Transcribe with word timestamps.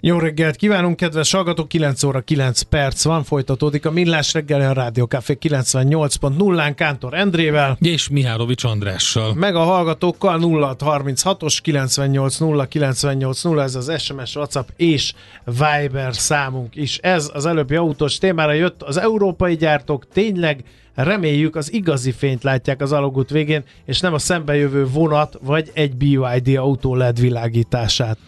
Jó 0.00 0.18
reggelt 0.18 0.56
kívánunk, 0.56 0.96
kedves 0.96 1.32
hallgatók! 1.32 1.68
9 1.68 2.02
óra 2.02 2.20
9 2.20 2.62
perc 2.62 3.04
van, 3.04 3.24
folytatódik 3.24 3.86
a 3.86 3.90
Millás 3.90 4.32
reggel 4.32 4.60
a 4.60 4.72
Rádió 4.72 5.04
Café 5.04 5.38
98.0-án 5.40 6.72
Kántor 6.76 7.14
Endrével. 7.14 7.76
És 7.80 8.08
Mihálovics 8.08 8.64
Andrással. 8.64 9.34
Meg 9.34 9.54
a 9.54 9.62
hallgatókkal 9.62 10.38
0636-os 10.42 11.58
980 11.62 12.68
980, 12.68 13.60
ez 13.60 13.74
az 13.74 13.92
SMS, 13.98 14.36
WhatsApp 14.36 14.68
és 14.76 15.12
Viber 15.44 16.14
számunk 16.14 16.76
is. 16.76 16.98
Ez 16.98 17.30
az 17.34 17.46
előbbi 17.46 17.74
autós 17.74 18.18
témára 18.18 18.52
jött, 18.52 18.82
az 18.82 18.96
európai 18.96 19.56
gyártók 19.56 20.08
tényleg 20.12 20.64
reméljük 20.94 21.56
az 21.56 21.72
igazi 21.72 22.12
fényt 22.12 22.42
látják 22.42 22.80
az 22.80 22.92
alagút 22.92 23.30
végén, 23.30 23.64
és 23.84 24.00
nem 24.00 24.14
a 24.14 24.18
szembejövő 24.18 24.86
vonat 24.86 25.38
vagy 25.42 25.70
egy 25.74 25.96
BYD 25.96 26.56
autó 26.56 26.94
LED 26.94 27.20
világítását. 27.20 28.18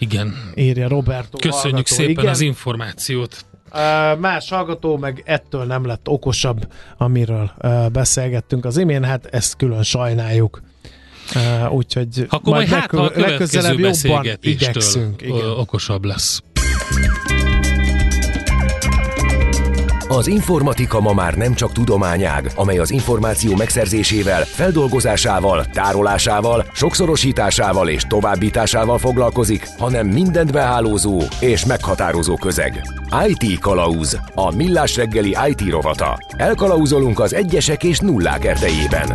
Igen. 0.00 0.52
Írja 0.54 0.88
Roberto 0.88 1.38
Köszönjük 1.38 1.62
hallgató. 1.62 1.94
szépen 1.94 2.10
Igen. 2.10 2.26
az 2.26 2.40
információt. 2.40 3.44
Uh, 3.72 4.18
más 4.18 4.50
hallgató 4.50 4.96
meg 4.96 5.22
ettől 5.24 5.64
nem 5.64 5.86
lett 5.86 6.08
okosabb, 6.08 6.72
amiről 6.96 7.52
uh, 7.62 7.90
beszélgettünk 7.90 8.64
az 8.64 8.76
imént, 8.76 9.04
hát 9.04 9.26
ezt 9.26 9.56
külön 9.56 9.82
sajnáljuk. 9.82 10.62
Uh, 11.34 11.72
úgyhogy 11.72 12.26
Akkor 12.28 12.54
majd 12.54 12.68
hát, 12.68 12.90
ha 12.90 13.02
a 13.02 13.10
legközelebb 13.14 13.78
jobban 13.78 14.26
igyekszünk. 14.40 15.22
Igen. 15.22 15.46
okosabb 15.46 16.04
lesz. 16.04 16.42
Az 20.16 20.26
informatika 20.26 21.00
ma 21.00 21.12
már 21.12 21.34
nem 21.34 21.54
csak 21.54 21.72
tudományág, 21.72 22.50
amely 22.54 22.78
az 22.78 22.90
információ 22.90 23.56
megszerzésével, 23.56 24.44
feldolgozásával, 24.44 25.64
tárolásával, 25.64 26.64
sokszorosításával 26.72 27.88
és 27.88 28.02
továbbításával 28.08 28.98
foglalkozik, 28.98 29.68
hanem 29.78 30.06
mindent 30.06 30.52
behálózó 30.52 31.22
és 31.40 31.64
meghatározó 31.64 32.36
közeg. 32.36 32.82
IT 33.26 33.58
Kalauz, 33.58 34.18
a 34.34 34.54
millás 34.54 34.96
reggeli 34.96 35.36
IT 35.48 35.70
rovata. 35.70 36.18
Elkalauzolunk 36.36 37.20
az 37.20 37.34
egyesek 37.34 37.84
és 37.84 37.98
nullák 37.98 38.44
erdejében. 38.44 39.10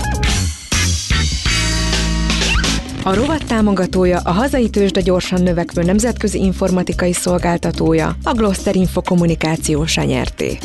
A 3.07 3.13
rovat 3.13 3.45
támogatója 3.45 4.19
a 4.23 4.31
hazai 4.31 4.69
tőzsde 4.69 5.01
gyorsan 5.01 5.41
növekvő 5.41 5.83
nemzetközi 5.83 6.39
informatikai 6.39 7.13
szolgáltatója, 7.13 8.15
a 8.23 8.33
Gloster 8.33 8.75
Info 8.75 9.01
Kommunikáció 9.01 9.85
nyerté. 9.95 10.57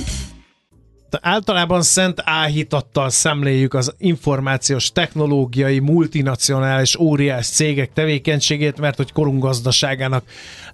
Általában 1.20 1.82
szent 1.82 2.22
áhítattal 2.24 3.10
szemléljük 3.10 3.74
az 3.74 3.94
információs 3.98 4.92
technológiai 4.92 5.78
multinacionális 5.78 6.98
óriás 6.98 7.46
cégek 7.48 7.92
tevékenységét, 7.92 8.80
mert 8.80 8.96
hogy 8.96 9.12
korunk 9.12 9.42
gazdaságának 9.42 10.24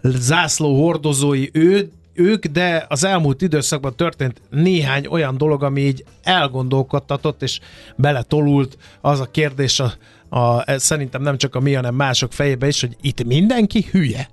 zászló 0.03 0.83
hordozói 0.83 1.49
ő, 1.53 1.91
ők, 2.15 2.47
de 2.47 2.87
az 2.89 3.05
elmúlt 3.05 3.43
időszakban 3.43 3.97
történt 3.97 4.41
néhány 4.51 5.07
olyan 5.07 5.37
dolog, 5.37 5.63
ami 5.63 5.81
így 5.81 6.05
elgondolkodtatott 6.23 7.43
és 7.43 7.61
beletolult 7.97 8.79
az 9.01 9.21
a 9.21 9.31
kérdés 9.31 9.81
a, 9.81 9.93
a, 10.39 10.79
szerintem 10.79 11.23
nem 11.23 11.37
csak 11.37 11.55
a 11.55 11.61
mi, 11.61 11.73
hanem 11.73 11.95
mások 11.95 12.33
fejébe 12.33 12.67
is, 12.67 12.81
hogy 12.81 12.97
itt 13.01 13.25
mindenki 13.25 13.87
hülye. 13.91 14.29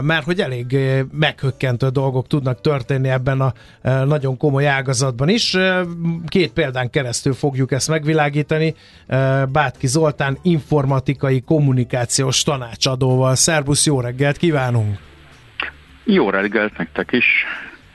Mert 0.00 0.24
hogy 0.24 0.40
elég 0.40 0.78
meghökkentő 1.12 1.88
dolgok 1.88 2.26
tudnak 2.26 2.60
történni 2.60 3.08
ebben 3.08 3.40
a 3.40 3.52
nagyon 4.04 4.36
komoly 4.36 4.66
ágazatban 4.66 5.28
is. 5.28 5.56
Két 6.26 6.52
példán 6.52 6.90
keresztül 6.90 7.34
fogjuk 7.34 7.72
ezt 7.72 7.88
megvilágítani. 7.88 8.74
Bátki 9.52 9.86
Zoltán 9.86 10.38
informatikai 10.42 11.40
kommunikációs 11.40 12.42
tanácsadóval. 12.42 13.34
Szerbusz, 13.34 13.86
jó 13.86 14.00
reggelt 14.00 14.36
kívánunk! 14.36 14.98
Jó 16.04 16.30
reggelt 16.30 16.78
nektek 16.78 17.12
is. 17.12 17.24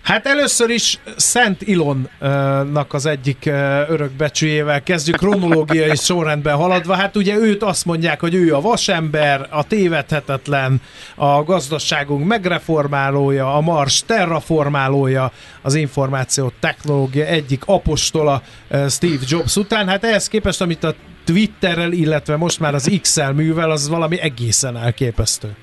Hát 0.01 0.25
először 0.25 0.69
is 0.69 0.99
Szent 1.15 1.61
Ilonnak 1.61 2.93
az 2.93 3.05
egyik 3.05 3.45
örökbecsüjével 3.87 4.83
kezdjük, 4.83 5.17
kronológiai 5.17 5.95
sorrendben 5.95 6.55
haladva. 6.55 6.95
Hát 6.95 7.15
ugye 7.15 7.35
őt 7.35 7.63
azt 7.63 7.85
mondják, 7.85 8.19
hogy 8.19 8.35
ő 8.35 8.55
a 8.55 8.61
vasember, 8.61 9.47
a 9.49 9.63
tévedhetetlen, 9.63 10.81
a 11.15 11.43
gazdaságunk 11.43 12.25
megreformálója, 12.25 13.55
a 13.55 13.61
Mars 13.61 14.03
terraformálója, 14.05 15.31
az 15.61 15.75
információ 15.75 16.51
technológia 16.59 17.25
egyik 17.25 17.63
apostola 17.65 18.41
Steve 18.89 19.23
Jobs 19.27 19.55
után. 19.55 19.87
Hát 19.87 20.03
ehhez 20.03 20.27
képest, 20.27 20.61
amit 20.61 20.83
a 20.83 20.95
Twitterrel, 21.25 21.91
illetve 21.91 22.35
most 22.35 22.59
már 22.59 22.73
az 22.73 22.91
X-el 23.01 23.33
művel, 23.33 23.71
az 23.71 23.89
valami 23.89 24.19
egészen 24.19 24.77
elképesztő. 24.77 25.55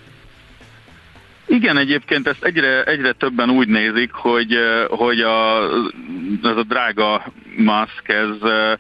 Igen, 1.49 1.77
egyébként 1.77 2.27
ezt 2.27 2.45
egyre, 2.45 2.85
egyre 2.85 3.13
többen 3.13 3.51
úgy 3.51 3.69
nézik, 3.69 4.13
hogy, 4.13 4.55
eh, 4.55 4.85
hogy 4.89 5.21
a, 5.21 5.63
ez 6.43 6.57
a 6.57 6.65
drága 6.69 7.33
Musk, 7.57 8.09
ez 8.09 8.43
eh, 8.43 8.73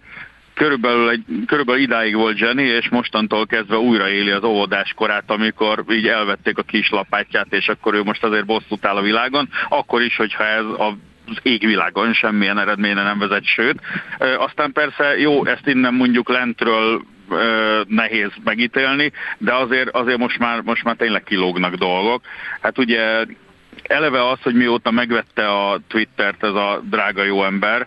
körülbelül, 0.55 1.09
egy, 1.09 1.25
körülbelül 1.47 1.83
idáig 1.83 2.15
volt 2.15 2.39
Jenny, 2.39 2.59
és 2.59 2.89
mostantól 2.89 3.47
kezdve 3.47 3.77
újraéli 3.77 4.31
az 4.31 4.45
óvodás 4.45 4.93
korát, 4.97 5.31
amikor 5.31 5.85
így 5.91 6.09
elvették 6.09 6.59
a 6.59 6.63
kis 6.63 6.91
lapátját, 6.91 7.53
és 7.53 7.69
akkor 7.69 7.95
ő 7.95 8.03
most 8.03 8.25
azért 8.25 8.47
bosszút 8.47 8.85
áll 8.85 8.97
a 8.97 9.03
világon, 9.03 9.49
akkor 9.69 10.03
is, 10.03 10.17
hogyha 10.17 10.45
ez 10.45 10.65
a 10.65 10.97
az 11.31 11.39
égvilágon 11.43 12.13
semmilyen 12.13 12.59
eredményre 12.59 13.03
nem 13.03 13.19
vezet, 13.19 13.45
sőt. 13.45 13.81
Ö, 14.19 14.35
Aztán 14.35 14.73
persze 14.73 15.19
jó, 15.19 15.45
ezt 15.47 15.67
innen 15.67 15.95
mondjuk 15.95 16.29
lentről 16.29 17.03
ö, 17.31 17.81
nehéz 17.87 18.31
megítélni, 18.45 19.13
de 19.39 19.55
azért, 19.55 19.89
azért 19.89 20.19
most, 20.19 20.39
már, 20.39 20.61
most 20.61 20.85
már 20.85 20.97
tényleg 20.97 21.23
kilógnak 21.23 21.75
dolgok. 21.75 22.23
Hát 22.61 22.79
ugye 22.79 23.25
eleve 23.83 24.29
az, 24.29 24.39
hogy 24.43 24.55
mióta 24.55 24.91
megvette 24.91 25.49
a 25.49 25.81
Twittert 25.89 26.45
ez 26.45 26.55
a 26.55 26.81
drága 26.91 27.23
jó 27.23 27.45
ember, 27.45 27.87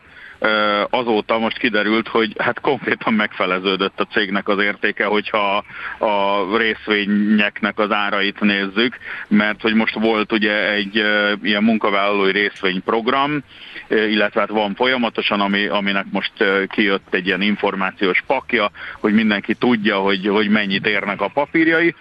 azóta 0.90 1.38
most 1.38 1.58
kiderült, 1.58 2.08
hogy 2.08 2.34
hát 2.38 2.60
konkrétan 2.60 3.14
megfeleződött 3.14 4.00
a 4.00 4.06
cégnek 4.06 4.48
az 4.48 4.60
értéke, 4.60 5.06
hogyha 5.06 5.64
a 6.00 6.58
részvényeknek 6.58 7.80
az 7.80 7.92
árait 7.92 8.40
nézzük, 8.40 8.98
mert 9.28 9.62
hogy 9.62 9.74
most 9.74 9.94
volt 9.94 10.32
ugye 10.32 10.72
egy 10.72 10.96
ilyen 11.42 11.64
munkavállalói 11.64 12.32
részvényprogram, 12.32 13.44
illetve 13.88 14.40
hát 14.40 14.50
van 14.50 14.76
folyamatosan, 14.76 15.42
ami, 15.42 15.68
aminek 15.68 16.06
most 16.12 16.34
kijött 16.68 17.14
egy 17.14 17.26
ilyen 17.26 17.42
információs 17.42 18.24
pakja, 18.28 18.72
hogy 19.00 19.14
mindenki 19.14 19.54
tudja, 19.54 19.98
hogy, 19.98 20.28
hogy 20.28 20.50
mennyit 20.50 20.88
érnek 20.88 21.22
a 21.22 21.32
papírjai, 21.34 21.96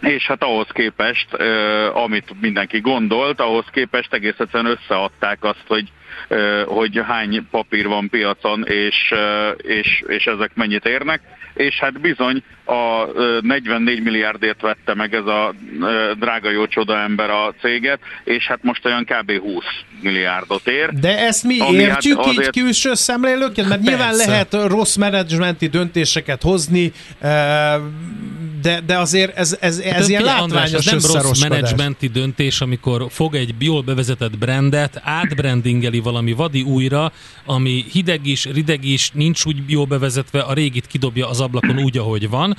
és 0.00 0.26
hát 0.26 0.42
ahhoz 0.42 0.66
képest, 0.72 1.34
amit 1.92 2.40
mindenki 2.40 2.80
gondolt, 2.80 3.40
ahhoz 3.40 3.64
képest 3.72 4.12
egész 4.12 4.38
egyszerűen 4.38 4.78
összeadták 4.80 5.44
azt, 5.44 5.64
hogy 5.66 5.92
hogy 6.66 7.00
hány 7.06 7.46
papír 7.50 7.86
van 7.86 8.08
piacon, 8.08 8.64
és, 8.66 9.14
és, 9.56 10.04
és 10.06 10.26
ezek 10.26 10.50
mennyit 10.54 10.84
érnek, 10.84 11.20
és 11.54 11.78
hát 11.78 12.00
bizony 12.00 12.42
a 12.64 13.04
uh, 13.04 13.40
44 13.40 14.02
milliárdért 14.02 14.60
vette 14.60 14.94
meg 14.94 15.14
ez 15.14 15.26
a 15.26 15.54
drága 16.18 16.50
jó 16.50 16.66
csoda 16.66 16.98
ember 16.98 17.30
a 17.30 17.54
céget, 17.60 18.00
és 18.24 18.46
hát 18.46 18.62
most 18.62 18.84
olyan 18.84 19.04
kb. 19.04 19.32
20 19.32 19.64
milliárdot 20.02 20.66
ér. 20.68 20.88
De 20.92 21.18
ezt 21.18 21.44
mi 21.44 21.58
Ami 21.60 21.82
hát 21.82 21.88
értjük 21.88 22.18
így 22.26 22.38
azért- 22.38 22.50
külső 22.56 22.94
szemlélőként? 22.94 23.68
Mert 23.68 23.80
nyilván 23.82 24.08
Persze. 24.08 24.26
lehet 24.30 24.54
rossz 24.66 24.96
menedzsmenti 24.96 25.66
döntéseket 25.66 26.42
hozni, 26.42 26.92
eh, 27.20 27.74
de, 28.62 28.80
de 28.86 28.98
azért 28.98 29.36
ez, 29.36 29.56
ez, 29.60 29.78
ez 29.78 29.92
Hát 29.94 30.08
ilyen 30.08 30.22
András, 30.22 30.40
látványos 30.70 30.86
ez 30.86 31.12
nem 31.12 31.22
rossz 31.22 31.40
menedzsmenti 31.42 32.06
döntés, 32.06 32.60
amikor 32.60 33.06
fog 33.10 33.34
egy 33.34 33.54
jól 33.58 33.82
bevezetett 33.82 34.38
brandet, 34.38 35.00
átbrandingeli 35.04 36.00
valami 36.00 36.32
vadi 36.32 36.62
újra, 36.62 37.12
ami 37.44 37.84
hideg 37.92 38.26
is, 38.26 38.44
rideg 38.44 38.84
is, 38.84 39.10
nincs 39.10 39.44
úgy 39.44 39.56
jól 39.66 39.84
bevezetve, 39.86 40.40
a 40.40 40.52
régit 40.52 40.86
kidobja 40.86 41.28
az 41.28 41.40
ablakon 41.40 41.78
úgy, 41.82 41.98
ahogy 41.98 42.28
van. 42.28 42.56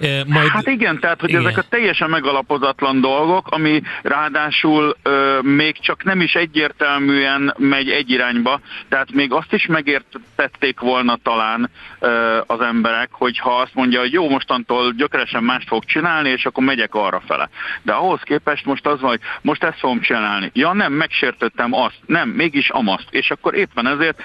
Eh, 0.00 0.20
Majd 0.26 0.48
Hát 0.48 0.66
igen, 0.66 1.00
tehát 1.00 1.20
hogy 1.20 1.28
Igen. 1.28 1.40
ezek 1.46 1.58
a 1.58 1.64
teljesen 1.68 2.10
megalapozatlan 2.10 3.00
dolgok, 3.00 3.48
ami 3.48 3.82
ráadásul 4.02 4.96
ö, 5.02 5.38
még 5.42 5.80
csak 5.80 6.04
nem 6.04 6.20
is 6.20 6.34
egyértelműen 6.80 7.54
megy 7.58 7.90
egy 7.90 8.10
irányba, 8.10 8.60
tehát 8.88 9.12
még 9.12 9.32
azt 9.32 9.52
is 9.52 9.66
megértették 9.66 10.80
volna 10.80 11.18
talán 11.22 11.70
az 12.46 12.60
emberek, 12.60 13.08
hogyha 13.12 13.56
azt 13.56 13.74
mondja, 13.74 14.00
hogy 14.00 14.12
jó, 14.12 14.28
mostantól 14.28 14.92
gyökeresen 14.92 15.44
mást 15.44 15.68
fog 15.68 15.84
csinálni, 15.84 16.28
és 16.28 16.46
akkor 16.46 16.64
megyek 16.64 16.94
arra 16.94 17.22
fele. 17.26 17.48
De 17.82 17.92
ahhoz 17.92 18.20
képest 18.22 18.64
most 18.64 18.86
az 18.86 19.00
van, 19.00 19.10
hogy 19.10 19.20
most 19.42 19.62
ezt 19.62 19.78
fogom 19.78 20.00
csinálni. 20.00 20.50
Ja 20.54 20.72
nem, 20.72 20.92
megsértettem 20.92 21.72
azt, 21.72 21.98
nem, 22.06 22.28
mégis 22.28 22.70
amaszt. 22.70 23.06
És 23.10 23.30
akkor 23.30 23.54
éppen 23.54 23.86
ezért 23.86 24.22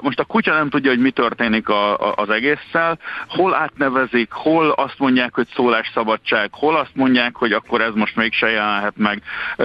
most 0.00 0.20
a 0.20 0.24
kutya 0.24 0.52
nem 0.52 0.68
tudja, 0.68 0.90
hogy 0.90 1.00
mi 1.00 1.10
történik 1.10 1.68
a, 1.68 2.08
a, 2.08 2.12
az 2.16 2.30
egésszel, 2.30 2.98
hol 3.28 3.54
átnevezik, 3.54 4.32
hol 4.32 4.70
azt 4.70 4.98
mondják, 4.98 5.34
hogy 5.34 5.46
szólásszabadság, 5.54 6.48
hol 6.52 6.76
azt 6.76 6.94
mondják, 6.94 7.36
hogy 7.36 7.52
akkor 7.52 7.80
ez 7.80 7.94
most 7.94 8.16
mégse 8.16 8.50
jelenhet 8.50 8.96
meg, 8.96 9.22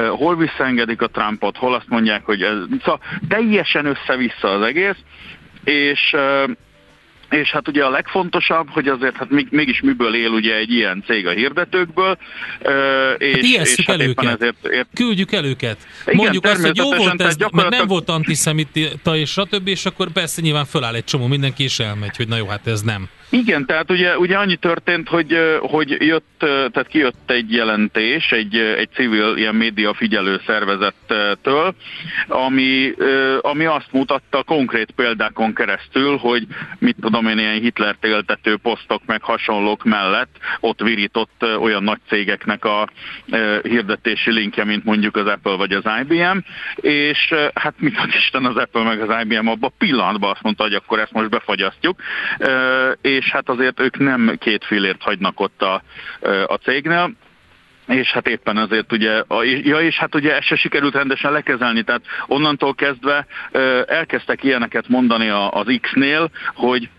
hol 0.10 0.36
visszaengedik 0.36 1.02
a 1.02 1.08
Trumpot, 1.08 1.58
hol 1.58 1.74
azt 1.74 1.90
mondják, 1.90 2.23
hogy 2.24 2.42
ez... 2.42 2.56
Szóval 2.80 3.00
teljesen 3.28 3.86
össze-vissza 3.86 4.52
az 4.52 4.62
egész, 4.62 4.98
és 5.64 6.16
és 7.34 7.52
hát 7.52 7.68
ugye 7.68 7.84
a 7.84 7.90
legfontosabb, 7.90 8.70
hogy 8.70 8.88
azért 8.88 9.16
hát 9.16 9.28
mégis 9.50 9.82
miből 9.82 10.16
él 10.16 10.30
ugye 10.30 10.56
egy 10.56 10.72
ilyen 10.72 11.04
cég 11.06 11.28
a 11.28 11.32
hirdetőkből, 11.32 12.18
és, 13.18 13.58
hát 13.58 13.68
és 13.68 13.86
hát 13.86 14.00
el 14.00 14.02
éppen 14.02 14.26
őket. 14.26 14.42
ezért... 14.42 14.74
Ért... 14.74 14.88
Küldjük 14.94 15.32
el 15.32 15.46
őket. 15.46 15.78
Igen, 16.06 16.16
Mondjuk 16.16 16.46
azt, 16.46 16.66
hogy 16.66 16.78
jó 16.78 16.96
volt 16.96 17.22
ez, 17.22 17.36
gyakorlatilag... 17.36 17.72
meg 17.72 17.80
nem 17.80 17.88
volt 17.88 18.10
antiszemita 18.10 19.16
és 19.16 19.30
stb., 19.30 19.68
és 19.68 19.86
akkor 19.86 20.12
persze 20.12 20.42
nyilván 20.42 20.66
föláll 20.66 20.96
egy 20.96 21.04
csomó 21.04 21.28
mindenki, 21.28 21.64
és 21.64 21.80
elmegy, 21.80 22.18
hogy 22.18 22.28
na 22.28 22.36
jó, 22.36 22.48
hát 22.48 22.68
ez 22.68 22.82
nem. 22.82 23.10
Igen, 23.36 23.66
tehát 23.66 23.92
ugye, 23.92 24.18
ugye 24.18 24.38
annyi 24.38 24.56
történt, 24.56 25.10
hogy, 25.10 25.38
hogy 25.60 25.96
jött, 26.00 26.36
tehát 26.38 26.88
kijött 26.88 27.32
egy 27.32 27.54
jelentés 27.54 28.32
egy, 28.32 28.58
egy 28.58 28.90
civil 28.94 29.38
ilyen 29.38 29.56
média 29.56 29.94
figyelő 29.94 30.42
szervezettől, 30.46 31.76
ami, 32.28 32.94
ami 33.42 33.66
azt 33.66 33.92
mutatta 33.92 34.44
konkrét 34.44 34.92
példákon 34.92 35.54
keresztül, 35.54 36.18
hogy 36.18 36.48
mit 36.80 36.96
tudom 37.02 37.28
én, 37.28 37.38
ilyen 37.38 37.60
Hitler 37.60 37.96
éltető 38.02 38.58
posztok 38.58 39.02
meg 39.06 39.24
hasonlók 39.24 39.84
mellett 39.84 40.36
ott 40.60 40.82
virított 40.82 41.46
olyan 41.60 41.84
nagy 41.84 42.00
cégeknek 42.08 42.66
a 42.66 42.88
hirdetési 43.62 44.32
linkje, 44.32 44.64
mint 44.64 44.84
mondjuk 44.84 45.16
az 45.16 45.28
Apple 45.28 45.56
vagy 45.56 45.72
az 45.72 45.84
IBM, 46.02 46.38
és 46.76 47.34
hát 47.54 47.74
mit 47.78 47.98
ad 47.98 48.10
Isten 48.18 48.46
az 48.46 48.56
Apple 48.56 48.84
meg 48.84 49.10
az 49.10 49.24
IBM 49.24 49.48
abban 49.48 49.72
a 49.74 49.78
pillanatban 49.78 50.32
azt 50.32 50.44
mondta, 50.44 50.64
hogy 50.64 50.74
akkor 50.74 51.00
ezt 51.00 51.12
most 51.12 51.30
befagyasztjuk, 51.30 52.02
és 53.02 53.23
és 53.26 53.32
hát 53.32 53.50
azért 53.50 53.80
ők 53.80 53.98
nem 53.98 54.36
két 54.40 54.66
fillért 54.66 55.02
hagynak 55.02 55.40
ott 55.40 55.62
a, 55.62 55.82
a 56.46 56.56
cégnél, 56.56 57.12
és 57.88 58.12
hát 58.12 58.28
éppen 58.28 58.58
azért 58.58 58.92
ugye, 58.92 59.24
ja 59.64 59.80
és 59.80 59.96
hát 59.96 60.16
ugye 60.16 60.36
ezt 60.36 60.48
se 60.48 60.56
sikerült 60.56 60.94
rendesen 60.94 61.32
lekezelni, 61.32 61.84
tehát 61.84 62.02
onnantól 62.28 62.76
kezdve 62.76 63.26
elkezdtek 63.88 64.44
ilyeneket 64.44 64.88
mondani 64.88 65.30
az 65.30 65.78
X-nél, 65.82 66.32
hogy 66.54 66.90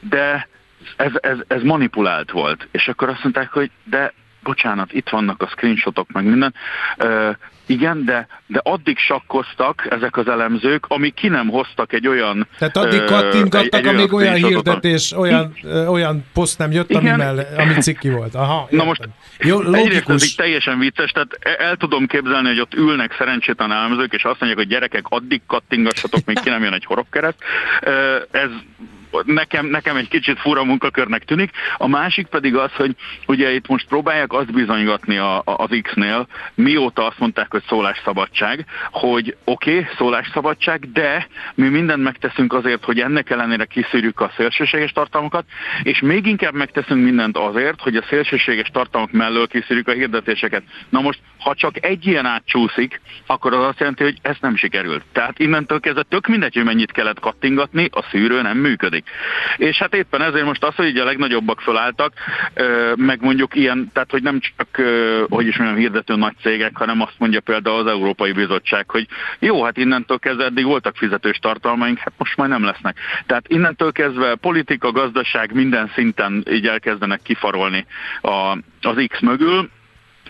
de 0.00 0.48
ez, 0.96 1.12
ez, 1.20 1.38
ez 1.46 1.62
manipulált 1.62 2.30
volt. 2.30 2.68
És 2.70 2.88
akkor 2.88 3.08
azt 3.08 3.22
mondták, 3.22 3.52
hogy 3.52 3.70
de 3.84 4.12
bocsánat, 4.42 4.92
itt 4.92 5.08
vannak 5.08 5.42
a 5.42 5.46
screenshotok, 5.46 6.12
meg 6.12 6.24
minden. 6.24 6.54
Uh, 6.98 7.36
igen, 7.70 8.04
de, 8.04 8.26
de 8.46 8.60
addig 8.62 8.98
sakkoztak 8.98 9.86
ezek 9.90 10.16
az 10.16 10.28
elemzők, 10.28 10.84
amíg 10.88 11.14
ki 11.14 11.28
nem 11.28 11.48
hoztak 11.48 11.92
egy 11.92 12.08
olyan... 12.08 12.48
Tehát 12.58 12.76
addig 12.76 13.04
kattintgattak, 13.04 13.86
amíg 13.86 14.12
olyan 14.12 14.34
hirdetés, 14.34 15.12
olyan, 15.12 15.54
olyan 15.88 16.24
poszt 16.32 16.58
nem 16.58 16.72
jött, 16.72 16.94
ami, 16.94 17.10
mell, 17.10 17.38
ami 17.56 17.74
cikki 17.74 18.08
volt. 18.08 18.34
Aha, 18.34 18.66
Na 18.70 18.84
most 18.84 19.08
Jó, 19.38 19.72
egyrészt 19.72 20.08
ez 20.08 20.24
így 20.24 20.34
teljesen 20.36 20.78
vicces, 20.78 21.10
tehát 21.10 21.38
e- 21.40 21.64
el 21.64 21.76
tudom 21.76 22.06
képzelni, 22.06 22.48
hogy 22.48 22.60
ott 22.60 22.74
ülnek 22.74 23.14
szerencsétlen 23.18 23.72
elemzők, 23.72 24.12
és 24.12 24.24
azt 24.24 24.40
mondják, 24.40 24.60
hogy 24.60 24.68
gyerekek, 24.68 25.04
addig 25.08 25.40
kattingassatok, 25.46 26.24
még 26.24 26.40
ki 26.40 26.48
nem 26.48 26.62
jön 26.62 26.72
egy 26.72 26.84
horogkereszt. 26.84 27.38
Ez 28.30 28.50
nekem, 29.24 29.66
nekem 29.66 29.96
egy 29.96 30.08
kicsit 30.08 30.38
fura 30.38 30.64
munkakörnek 30.64 31.24
tűnik. 31.24 31.50
A 31.76 31.88
másik 31.88 32.26
pedig 32.26 32.56
az, 32.56 32.72
hogy 32.72 32.96
ugye 33.26 33.52
itt 33.52 33.66
most 33.66 33.86
próbálják 33.88 34.32
azt 34.32 34.52
bizonygatni 34.52 35.16
a, 35.16 35.36
a, 35.36 35.42
az 35.44 35.78
X-nél, 35.82 36.26
mióta 36.54 37.06
azt 37.06 37.18
mondták, 37.18 37.50
hogy 37.50 37.62
szólásszabadság, 37.68 38.64
hogy 38.90 39.36
oké, 39.44 39.78
okay, 39.78 39.86
szólásszabadság, 39.96 40.92
de 40.92 41.26
mi 41.54 41.68
mindent 41.68 42.02
megteszünk 42.02 42.52
azért, 42.52 42.84
hogy 42.84 43.00
ennek 43.00 43.30
ellenére 43.30 43.64
kiszűrjük 43.64 44.20
a 44.20 44.32
szélsőséges 44.36 44.92
tartalmakat, 44.92 45.44
és 45.82 46.00
még 46.00 46.26
inkább 46.26 46.54
megteszünk 46.54 47.04
mindent 47.04 47.36
azért, 47.36 47.80
hogy 47.80 47.96
a 47.96 48.04
szélsőséges 48.08 48.68
tartalmak 48.72 49.12
mellől 49.12 49.46
kiszűrjük 49.46 49.88
a 49.88 49.92
hirdetéseket. 49.92 50.62
Na 50.88 51.00
most, 51.00 51.20
ha 51.38 51.54
csak 51.54 51.84
egy 51.84 52.06
ilyen 52.06 52.26
átcsúszik, 52.26 53.00
akkor 53.26 53.54
az 53.54 53.64
azt 53.64 53.78
jelenti, 53.78 54.02
hogy 54.02 54.18
ez 54.22 54.36
nem 54.40 54.56
sikerült. 54.56 55.04
Tehát 55.12 55.38
innentől 55.38 55.80
kezdve 55.80 56.02
tök 56.02 56.26
mindegy, 56.26 56.54
hogy 56.54 56.64
mennyit 56.64 56.92
kellett 56.92 57.20
kattingatni, 57.20 57.88
a 57.92 58.02
szűrő 58.10 58.42
nem 58.42 58.58
működik 58.58 58.99
működik. 59.00 59.68
És 59.68 59.78
hát 59.78 59.94
éppen 59.94 60.22
ezért 60.22 60.44
most 60.44 60.64
az, 60.64 60.74
hogy 60.74 60.86
így 60.86 60.98
a 60.98 61.04
legnagyobbak 61.04 61.60
fölálltak, 61.60 62.12
meg 62.94 63.20
mondjuk 63.20 63.54
ilyen, 63.54 63.90
tehát 63.92 64.10
hogy 64.10 64.22
nem 64.22 64.40
csak, 64.40 64.80
hogy 65.28 65.46
is 65.46 65.56
mondjam, 65.56 65.78
hirdető 65.78 66.16
nagy 66.16 66.34
cégek, 66.42 66.76
hanem 66.76 67.00
azt 67.00 67.18
mondja 67.18 67.40
például 67.40 67.78
az 67.78 67.86
Európai 67.86 68.32
Bizottság, 68.32 68.90
hogy 68.90 69.06
jó, 69.38 69.64
hát 69.64 69.76
innentől 69.76 70.18
kezdve 70.18 70.44
eddig 70.44 70.64
voltak 70.64 70.96
fizetős 70.96 71.38
tartalmaink, 71.38 71.98
hát 71.98 72.12
most 72.16 72.36
majd 72.36 72.50
nem 72.50 72.64
lesznek. 72.64 72.96
Tehát 73.26 73.48
innentől 73.48 73.92
kezdve 73.92 74.34
politika, 74.34 74.92
gazdaság 74.92 75.52
minden 75.54 75.90
szinten 75.94 76.44
így 76.50 76.66
elkezdenek 76.66 77.22
kifarolni 77.22 77.86
a, 78.20 78.58
az 78.80 79.04
X 79.08 79.20
mögül, 79.20 79.70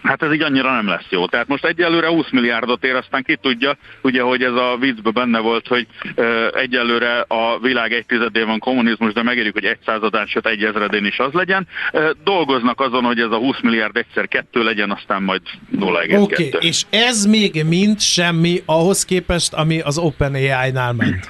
Hát 0.02 0.22
ez 0.22 0.32
így 0.32 0.42
annyira 0.42 0.72
nem 0.72 0.88
lesz 0.88 1.06
jó. 1.08 1.26
Tehát 1.26 1.48
most 1.48 1.64
egyelőre 1.64 2.08
20 2.08 2.31
milliárdot 2.31 2.84
ér, 2.84 2.94
aztán 2.94 3.22
ki 3.22 3.38
tudja, 3.42 3.76
ugye, 4.02 4.22
hogy 4.22 4.42
ez 4.42 4.52
a 4.52 4.76
viccben 4.81 5.12
benne 5.12 5.38
volt, 5.38 5.69
hogy 5.69 5.87
ö, 6.14 6.48
egyelőre 6.54 7.20
a 7.28 7.58
világ 7.62 7.92
egy 7.92 8.06
tizedén 8.06 8.46
van 8.46 8.58
kommunizmus, 8.58 9.12
de 9.12 9.22
megérjük, 9.22 9.52
hogy 9.52 9.64
egy 9.64 9.78
századán, 9.87 10.26
sőt 10.26 10.46
egy 10.46 10.64
ezredén 10.64 11.04
is 11.04 11.19
az 11.19 11.32
legyen. 11.32 11.66
Ö, 11.92 12.10
dolgoznak 12.25 12.81
azon, 12.81 13.04
hogy 13.04 13.20
ez 13.20 13.31
a 13.31 13.37
20 13.37 13.60
milliárd 13.62 13.96
egyszer 13.96 14.28
kettő 14.28 14.62
legyen, 14.62 14.90
aztán 14.90 15.22
majd 15.22 15.42
0,2. 15.76 16.22
Oké, 16.22 16.46
okay, 16.46 16.69
és 16.69 16.84
ez 16.90 17.25
még 17.25 17.64
mind 17.64 18.00
semmi 18.00 18.62
ahhoz 18.66 19.04
képest, 19.04 19.52
ami 19.52 19.81
az 19.81 19.98
OpenAI-nál 19.98 20.92
ment. 20.92 21.28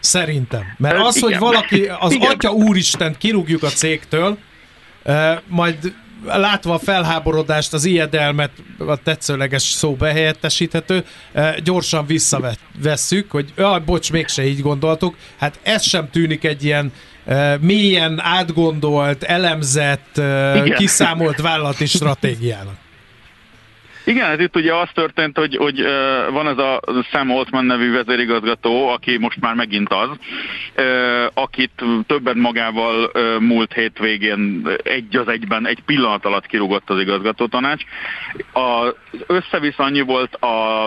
Szerintem. 0.00 0.62
Mert 0.78 0.98
az, 0.98 1.16
Igen. 1.16 1.28
hogy 1.28 1.38
valaki, 1.38 1.90
az 1.98 2.12
Igen. 2.12 2.30
atya 2.30 2.50
úristen 2.50 3.14
kirúgjuk 3.18 3.62
a 3.62 3.68
cégtől, 3.68 4.38
majd 5.46 5.94
látva 6.26 6.74
a 6.74 6.78
felháborodást, 6.78 7.72
az 7.72 7.84
ijedelmet, 7.84 8.50
a 8.78 8.96
tetszőleges 8.96 9.62
szó 9.62 9.94
behelyettesíthető, 9.94 11.04
eh, 11.32 11.54
gyorsan 11.64 12.06
visszavesszük, 12.06 13.30
hogy 13.30 13.52
jaj, 13.56 13.80
bocs, 13.80 14.12
mégse 14.12 14.46
így 14.46 14.60
gondoltuk. 14.60 15.16
Hát 15.36 15.58
ez 15.62 15.82
sem 15.82 16.10
tűnik 16.10 16.44
egy 16.44 16.64
ilyen 16.64 16.92
eh, 17.24 17.58
mélyen 17.60 18.20
átgondolt, 18.22 19.22
elemzett, 19.22 20.18
eh, 20.18 20.64
Igen. 20.64 20.76
kiszámolt 20.76 21.40
vállalati 21.40 21.86
stratégiának. 21.86 22.84
Igen, 24.06 24.26
hát 24.26 24.40
itt 24.40 24.56
ugye 24.56 24.74
az 24.74 24.88
történt, 24.94 25.38
hogy, 25.38 25.56
hogy 25.56 25.82
van 26.30 26.48
ez 26.48 26.58
a 26.58 26.80
Sam 27.10 27.30
Altman 27.30 27.64
nevű 27.64 27.92
vezérigazgató, 27.92 28.88
aki 28.88 29.18
most 29.18 29.40
már 29.40 29.54
megint 29.54 29.88
az, 29.92 30.08
akit 31.34 31.84
többet 32.06 32.34
magával 32.34 33.10
múlt 33.38 33.72
hétvégén 33.72 34.68
egy 34.82 35.16
az 35.16 35.28
egyben, 35.28 35.66
egy 35.66 35.82
pillanat 35.86 36.24
alatt 36.24 36.46
kirúgott 36.46 36.90
az 36.90 37.00
igazgatótanács. 37.00 37.82
Az 38.52 38.94
összevisz 39.26 39.78
annyi 39.78 40.00
volt 40.00 40.34
a, 40.34 40.86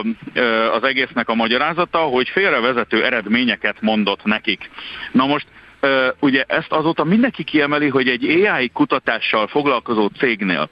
az 0.73 0.83
egésznek 0.83 1.29
a 1.29 1.35
magyarázata, 1.35 1.97
hogy 1.97 2.29
félrevezető 2.29 3.05
eredményeket 3.05 3.81
mondott 3.81 4.23
nekik. 4.23 4.69
Na 5.11 5.25
most 5.25 5.45
ugye 6.19 6.43
ezt 6.47 6.71
azóta 6.71 7.03
mindenki 7.03 7.43
kiemeli, 7.43 7.87
hogy 7.87 8.07
egy 8.07 8.45
AI 8.45 8.69
kutatással 8.69 9.47
foglalkozó 9.47 10.07
cégnél 10.07 10.69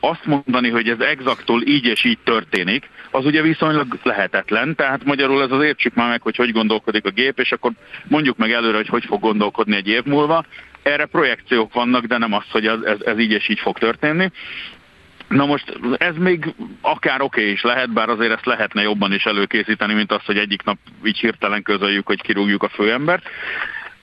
azt 0.00 0.24
mondani, 0.24 0.68
hogy 0.68 0.88
ez 0.88 1.00
exaktól 1.00 1.62
így 1.62 1.84
és 1.84 2.04
így 2.04 2.18
történik, 2.24 2.90
az 3.10 3.24
ugye 3.24 3.42
viszonylag 3.42 3.98
lehetetlen, 4.02 4.74
tehát 4.74 5.04
magyarul 5.04 5.42
ez 5.42 5.50
az 5.50 5.62
értsük 5.62 5.94
már 5.94 6.08
meg, 6.08 6.22
hogy 6.22 6.36
hogy 6.36 6.52
gondolkodik 6.52 7.06
a 7.06 7.10
gép, 7.10 7.38
és 7.38 7.52
akkor 7.52 7.72
mondjuk 8.08 8.36
meg 8.36 8.52
előre, 8.52 8.76
hogy 8.76 8.88
hogy 8.88 9.04
fog 9.04 9.20
gondolkodni 9.20 9.76
egy 9.76 9.88
év 9.88 10.04
múlva. 10.04 10.44
Erre 10.82 11.06
projekciók 11.06 11.72
vannak, 11.72 12.04
de 12.04 12.18
nem 12.18 12.32
az, 12.32 12.44
hogy 12.50 12.66
ez, 12.66 12.80
ez, 12.82 12.96
ez 13.04 13.18
így 13.18 13.30
és 13.30 13.48
így 13.48 13.58
fog 13.58 13.78
történni. 13.78 14.30
Na 15.28 15.46
most 15.46 15.78
ez 15.96 16.16
még 16.16 16.54
akár 16.80 17.20
oké 17.20 17.40
okay 17.40 17.52
is 17.52 17.62
lehet, 17.62 17.92
bár 17.92 18.08
azért 18.08 18.32
ezt 18.32 18.46
lehetne 18.46 18.82
jobban 18.82 19.12
is 19.12 19.24
előkészíteni, 19.24 19.94
mint 19.94 20.12
az, 20.12 20.24
hogy 20.24 20.38
egyik 20.38 20.62
nap 20.62 20.78
így 21.04 21.18
hirtelen 21.18 21.62
közöljük, 21.62 22.06
hogy 22.06 22.22
kirúgjuk 22.22 22.62
a 22.62 22.68
főembert. 22.68 23.28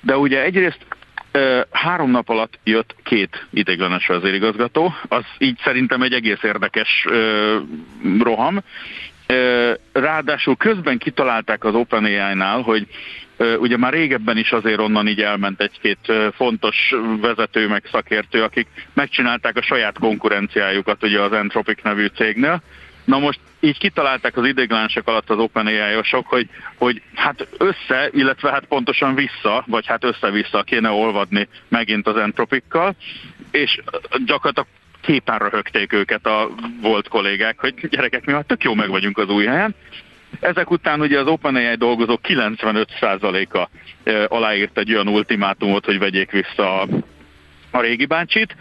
De 0.06 0.18
ugye 0.18 0.44
egyrészt 0.44 0.86
három 1.72 2.12
nap 2.12 2.30
alatt 2.30 2.60
jött 2.64 2.96
két 3.04 3.46
idéglenes 3.54 4.08
vezérigazgató, 4.08 4.94
az 5.08 5.24
így 5.38 5.60
szerintem 5.64 6.02
egy 6.02 6.14
egész 6.14 6.44
érdekes 6.44 7.06
roham. 8.20 8.64
Ráadásul 9.94 10.56
közben 10.56 10.98
kitalálták 10.98 11.64
az 11.64 11.74
OpenAI-nál, 11.74 12.62
hogy 12.62 12.88
ugye 13.58 13.78
már 13.78 13.94
régebben 13.94 14.38
is 14.38 14.52
azért 14.52 14.80
onnan 14.80 15.08
így 15.08 15.22
elment 15.22 15.62
egy-két 15.62 16.14
fontos 16.36 16.94
vezető 17.22 17.68
meg 17.68 17.84
szakértő, 17.92 18.44
akik 18.44 18.68
megcsinálták 18.94 19.58
a 19.58 19.62
saját 19.62 20.00
konkurenciájukat 20.00 21.04
ugye 21.04 21.22
az 21.22 21.32
Entropic 21.32 21.84
nevű 21.84 22.06
cégnél, 22.06 22.62
Na 23.06 23.20
most 23.20 23.40
így 23.60 23.78
kitalálták 23.78 24.38
az 24.38 24.46
idéglenesek 24.46 25.08
alatt 25.08 25.30
az 25.30 25.38
OpenAI-osok, 25.38 26.28
hogy, 26.28 26.50
hogy 26.78 27.02
hát 27.16 27.48
össze, 27.58 28.10
illetve 28.12 28.52
hát 28.52 28.66
pontosan 28.66 29.16
vissza, 29.16 29.64
vagy 29.68 29.86
hát 29.86 30.04
össze-vissza 30.04 30.64
kéne 30.64 30.90
olvadni 30.90 31.48
megint 31.68 32.08
az 32.08 32.18
entropikkal, 32.18 32.96
és 33.52 33.82
gyakorlatilag 34.26 34.68
képen 35.02 35.38
röhögték 35.38 35.94
őket 35.94 36.26
a 36.26 36.50
volt 36.82 37.08
kollégák, 37.08 37.60
hogy 37.60 37.88
gyerekek, 37.90 38.26
mi 38.26 38.32
már 38.32 38.44
tök 38.44 38.64
jó 38.64 38.74
meg 38.74 38.90
vagyunk 38.90 39.18
az 39.18 39.30
új 39.30 39.46
helyen. 39.46 39.76
Ezek 40.40 40.72
után 40.72 41.02
ugye 41.02 41.20
az 41.20 41.28
OpenAI 41.28 41.76
dolgozók 41.76 42.22
95%-a 42.24 43.70
aláírt 44.28 44.78
egy 44.78 44.94
olyan 44.94 45.08
ultimátumot, 45.08 45.86
hogy 45.86 46.00
vegyék 46.00 46.32
vissza 46.32 46.82
a 46.82 46.88
a 47.76 47.82
régi 47.82 48.06
bácsit, 48.06 48.56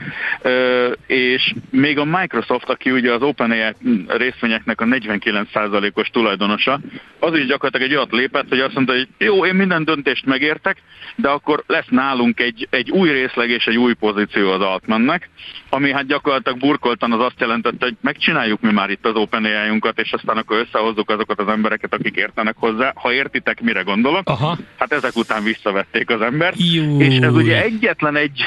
és 1.06 1.54
még 1.70 1.98
a 1.98 2.04
Microsoft, 2.04 2.68
aki 2.68 2.90
ugye 2.90 3.12
az 3.12 3.22
OpenAI 3.22 3.74
részvényeknek 4.06 4.80
a 4.80 4.84
49%-os 4.84 6.08
tulajdonosa, 6.08 6.80
az 7.18 7.36
is 7.36 7.46
gyakorlatilag 7.46 7.90
egy 7.90 7.96
olyat 7.96 8.12
lépett, 8.12 8.48
hogy 8.48 8.60
azt 8.60 8.74
mondta, 8.74 8.92
hogy 8.92 9.08
jó, 9.18 9.46
én 9.46 9.54
minden 9.54 9.84
döntést 9.84 10.26
megértek, 10.26 10.76
de 11.16 11.28
akkor 11.28 11.64
lesz 11.66 11.88
nálunk 11.88 12.40
egy, 12.40 12.66
egy 12.70 12.90
új 12.90 13.10
részleg 13.10 13.50
és 13.50 13.66
egy 13.66 13.76
új 13.76 13.92
pozíció 13.92 14.50
az 14.50 14.60
Altmannek, 14.60 15.30
ami 15.68 15.92
hát 15.92 16.06
gyakorlatilag 16.06 16.58
burkoltan 16.58 17.12
az 17.12 17.20
azt 17.20 17.40
jelentette, 17.40 17.84
hogy 17.84 17.96
megcsináljuk 18.00 18.60
mi 18.60 18.72
már 18.72 18.90
itt 18.90 19.06
az 19.06 19.14
openai 19.14 19.52
és 19.94 20.12
aztán 20.12 20.36
akkor 20.36 20.56
összehozzuk 20.58 21.10
azokat 21.10 21.40
az 21.40 21.48
embereket, 21.48 21.94
akik 21.94 22.16
értenek 22.16 22.54
hozzá. 22.58 22.92
Ha 22.94 23.12
értitek, 23.12 23.60
mire 23.60 23.80
gondolok, 23.80 24.28
Aha. 24.28 24.58
hát 24.78 24.92
ezek 24.92 25.16
után 25.16 25.42
visszavették 25.42 26.10
az 26.10 26.20
embert. 26.20 26.56
Jú. 26.58 27.00
És 27.00 27.18
ez 27.18 27.34
ugye 27.34 27.62
egyetlen 27.62 28.16
egy 28.16 28.44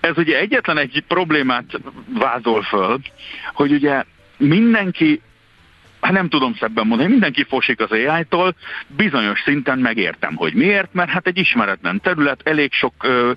ez 0.00 0.16
ugye 0.16 0.38
egyetlen 0.38 0.78
egy 0.78 1.04
problémát 1.08 1.80
vázol 2.18 2.62
föl, 2.62 2.98
hogy 3.52 3.72
ugye 3.72 4.04
mindenki 4.36 5.20
hát 6.00 6.14
nem 6.14 6.28
tudom 6.28 6.54
szebben 6.54 6.86
mondani, 6.86 7.10
mindenki 7.10 7.44
fosik 7.44 7.80
az 7.80 7.90
AI-tól, 7.90 8.54
bizonyos 8.86 9.40
szinten 9.40 9.78
megértem, 9.78 10.34
hogy 10.34 10.54
miért, 10.54 10.94
mert 10.94 11.10
hát 11.10 11.26
egy 11.26 11.38
ismeretlen 11.38 12.00
terület, 12.00 12.40
elég 12.44 12.72
sok 12.72 12.94
ö, 13.04 13.32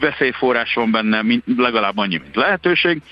veszélyforrás 0.00 0.74
van 0.74 0.90
benne, 0.90 1.22
mint, 1.22 1.44
legalább 1.56 1.98
annyi, 1.98 2.16
mint 2.16 2.36
lehetőség, 2.36 3.02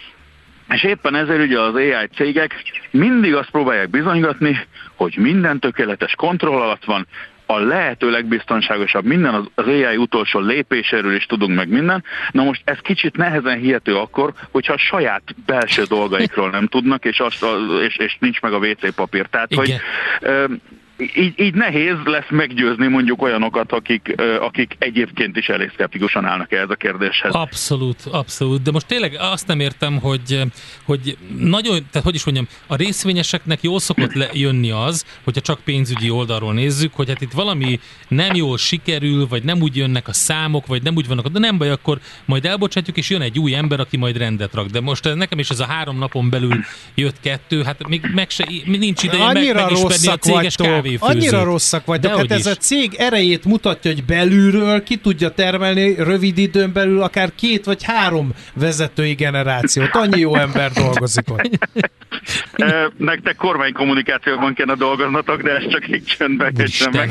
és 0.68 0.82
éppen 0.82 1.14
ezért 1.14 1.42
ugye 1.42 1.60
az 1.60 1.74
AI 1.74 2.08
cégek 2.14 2.62
mindig 2.90 3.34
azt 3.34 3.50
próbálják 3.50 3.90
bizonygatni, 3.90 4.66
hogy 4.94 5.14
minden 5.16 5.58
tökéletes 5.58 6.14
kontroll 6.14 6.60
alatt 6.60 6.84
van, 6.84 7.06
a 7.50 7.58
lehető 7.58 8.10
legbiztonságosabb 8.10 9.04
minden, 9.04 9.34
az, 9.34 9.44
az 9.54 9.66
AI 9.66 9.96
utolsó 9.96 10.40
lépéséről 10.40 11.14
is 11.14 11.26
tudunk 11.26 11.56
meg 11.56 11.68
minden. 11.68 12.04
Na 12.30 12.42
most 12.42 12.62
ez 12.64 12.78
kicsit 12.78 13.16
nehezen 13.16 13.58
hihető 13.58 13.96
akkor, 13.96 14.32
hogyha 14.50 14.72
a 14.72 14.78
saját 14.78 15.22
belső 15.46 15.82
dolgaikról 15.82 16.50
nem 16.58 16.66
tudnak, 16.66 17.04
és, 17.04 17.20
azt, 17.20 17.46
és, 17.86 17.96
és 17.96 18.16
nincs 18.20 18.40
meg 18.40 18.52
a 18.52 18.58
WC 18.58 18.94
papír. 18.94 19.26
Tehát, 19.26 19.50
Igen. 19.50 19.64
hogy 19.64 20.60
így, 21.00 21.32
így 21.36 21.54
nehéz 21.54 21.96
lesz 22.04 22.30
meggyőzni 22.30 22.86
mondjuk 22.86 23.22
olyanokat, 23.22 23.72
akik, 23.72 24.14
akik 24.40 24.76
egyébként 24.78 25.36
is 25.36 25.48
elég 25.48 25.70
szkeptikusan 25.72 26.24
állnak 26.24 26.52
ehhez 26.52 26.70
a 26.70 26.74
kérdéshez. 26.74 27.32
Abszolút, 27.34 28.00
abszolút. 28.10 28.62
De 28.62 28.70
most 28.70 28.86
tényleg 28.86 29.16
azt 29.18 29.46
nem 29.46 29.60
értem, 29.60 29.98
hogy, 29.98 30.42
hogy 30.84 31.16
nagyon, 31.38 31.86
tehát 31.90 32.06
hogy 32.06 32.14
is 32.14 32.24
mondjam, 32.24 32.48
a 32.66 32.76
részvényeseknek 32.76 33.62
jól 33.62 33.80
szokott 33.80 34.12
le, 34.12 34.28
jönni 34.32 34.70
az, 34.70 35.04
hogyha 35.24 35.40
csak 35.40 35.60
pénzügyi 35.64 36.10
oldalról 36.10 36.52
nézzük, 36.52 36.94
hogy 36.94 37.08
hát 37.08 37.20
itt 37.20 37.32
valami 37.32 37.80
nem 38.08 38.34
jól 38.34 38.58
sikerül, 38.58 39.26
vagy 39.26 39.42
nem 39.42 39.60
úgy 39.60 39.76
jönnek 39.76 40.08
a 40.08 40.12
számok, 40.12 40.66
vagy 40.66 40.82
nem 40.82 40.96
úgy 40.96 41.06
vannak, 41.06 41.26
de 41.26 41.38
nem 41.38 41.58
baj, 41.58 41.70
akkor 41.70 41.98
majd 42.24 42.44
elbocsátjuk, 42.44 42.96
és 42.96 43.10
jön 43.10 43.20
egy 43.20 43.38
új 43.38 43.54
ember, 43.54 43.80
aki 43.80 43.96
majd 43.96 44.16
rendet 44.16 44.54
rak. 44.54 44.66
De 44.66 44.80
most 44.80 45.14
nekem 45.14 45.38
is 45.38 45.50
ez 45.50 45.60
a 45.60 45.66
három 45.66 45.98
napon 45.98 46.30
belül 46.30 46.64
jött 46.94 47.20
kettő, 47.20 47.62
hát 47.62 47.88
még 47.88 48.10
meg 48.14 48.30
se, 48.30 48.46
nincs 48.64 49.02
ideje 49.02 49.32
meg, 49.32 49.54
megismerni 49.54 50.06
a 50.06 50.16
céges 50.16 50.54
kávé 50.54 50.89
kávéfőzőt. 50.98 51.32
Annyira 51.32 51.50
rosszak 51.50 51.84
vagytok, 51.84 52.16
hát 52.16 52.30
ez 52.30 52.46
a 52.46 52.54
cég 52.54 52.94
erejét 52.94 53.44
mutatja, 53.44 53.92
hogy 53.92 54.04
belülről 54.04 54.82
ki 54.82 54.96
tudja 54.96 55.30
termelni 55.30 55.94
rövid 55.94 56.38
időn 56.38 56.72
belül 56.72 57.02
akár 57.02 57.34
két 57.34 57.64
vagy 57.64 57.82
három 57.82 58.32
vezetői 58.54 59.14
generációt. 59.14 59.88
Annyi 59.92 60.20
jó 60.20 60.36
ember 60.36 60.70
dolgozik 60.72 61.30
ott. 61.30 61.58
Nektek 62.96 63.36
kormánykommunikációban 63.36 64.54
kéne 64.54 64.74
dolgoznatok, 64.74 65.42
de 65.42 65.50
ez 65.50 65.68
csak 65.68 65.88
így 65.88 66.04
csöndbe 66.04 66.52
meg. 66.92 67.10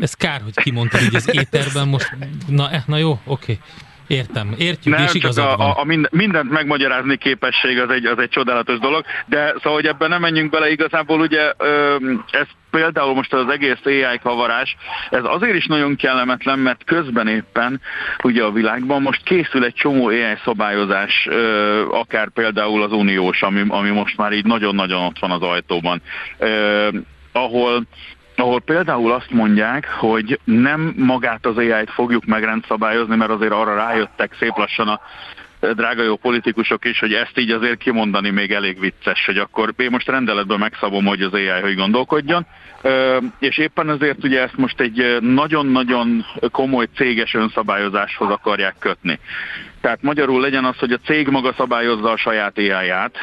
Ez 0.00 0.14
kár, 0.14 0.40
hogy 0.42 0.54
kimondtad 0.54 1.02
így 1.02 1.14
az 1.14 1.30
éterben 1.32 1.88
most. 1.88 2.16
Na, 2.46 2.70
eh, 2.70 2.82
na 2.86 2.96
jó, 2.96 3.10
oké. 3.10 3.52
Okay. 3.52 3.58
Értem, 4.10 4.54
értjük, 4.58 4.94
Nem, 4.94 5.04
és 5.04 5.14
igazad 5.14 5.44
a, 5.44 5.56
van. 5.56 5.70
A, 5.70 5.80
a 5.80 5.84
mindent 6.10 6.50
megmagyarázni 6.50 7.16
képesség 7.16 7.78
az 7.78 7.90
egy, 7.90 8.04
az 8.04 8.18
egy 8.18 8.28
csodálatos 8.28 8.78
dolog, 8.78 9.04
de 9.26 9.46
szóval, 9.56 9.72
hogy 9.72 9.86
ebben 9.86 10.08
nem 10.08 10.20
menjünk 10.20 10.50
bele, 10.50 10.70
igazából 10.70 11.20
ugye 11.20 11.52
ez 12.30 12.46
például 12.70 13.14
most 13.14 13.32
az 13.32 13.48
egész 13.48 13.78
AI 13.84 14.18
kavarás, 14.22 14.76
ez 15.10 15.20
azért 15.24 15.54
is 15.54 15.66
nagyon 15.66 15.96
kellemetlen, 15.96 16.58
mert 16.58 16.84
közben 16.84 17.28
éppen 17.28 17.80
ugye 18.22 18.42
a 18.42 18.52
világban 18.52 19.02
most 19.02 19.22
készül 19.22 19.64
egy 19.64 19.74
csomó 19.74 20.06
AI 20.06 20.36
szabályozás, 20.44 21.28
akár 21.90 22.28
például 22.28 22.82
az 22.82 22.92
uniós, 22.92 23.42
ami, 23.42 23.64
ami 23.68 23.90
most 23.90 24.16
már 24.16 24.32
így 24.32 24.44
nagyon-nagyon 24.44 25.02
ott 25.02 25.18
van 25.18 25.30
az 25.30 25.42
ajtóban, 25.42 26.02
ahol 27.32 27.86
ahol 28.40 28.60
például 28.60 29.12
azt 29.12 29.30
mondják, 29.30 29.88
hogy 29.98 30.38
nem 30.44 30.94
magát 30.96 31.46
az 31.46 31.56
AI-t 31.56 31.90
fogjuk 31.90 32.24
megrendszabályozni, 32.24 33.16
mert 33.16 33.30
azért 33.30 33.52
arra 33.52 33.74
rájöttek 33.74 34.36
szép 34.38 34.56
lassan 34.56 34.88
a 34.88 35.00
drága 35.60 36.02
jó 36.02 36.16
politikusok 36.16 36.84
is, 36.84 36.98
hogy 36.98 37.12
ezt 37.12 37.38
így 37.38 37.50
azért 37.50 37.78
kimondani 37.78 38.30
még 38.30 38.52
elég 38.52 38.80
vicces, 38.80 39.26
hogy 39.26 39.38
akkor 39.38 39.74
én 39.76 39.90
most 39.90 40.08
rendeletben 40.08 40.58
megszabom, 40.58 41.04
hogy 41.04 41.22
az 41.22 41.32
AI 41.32 41.60
hogy 41.60 41.74
gondolkodjon, 41.74 42.46
és 43.38 43.58
éppen 43.58 43.88
azért 43.88 44.24
ugye 44.24 44.42
ezt 44.42 44.56
most 44.56 44.80
egy 44.80 45.16
nagyon-nagyon 45.20 46.24
komoly 46.50 46.86
céges 46.96 47.34
önszabályozáshoz 47.34 48.30
akarják 48.30 48.74
kötni. 48.78 49.18
Tehát 49.80 50.02
magyarul 50.02 50.40
legyen 50.40 50.64
az, 50.64 50.78
hogy 50.78 50.92
a 50.92 50.98
cég 51.04 51.28
maga 51.28 51.54
szabályozza 51.56 52.10
a 52.10 52.16
saját 52.16 52.58
AI-ját, 52.58 53.16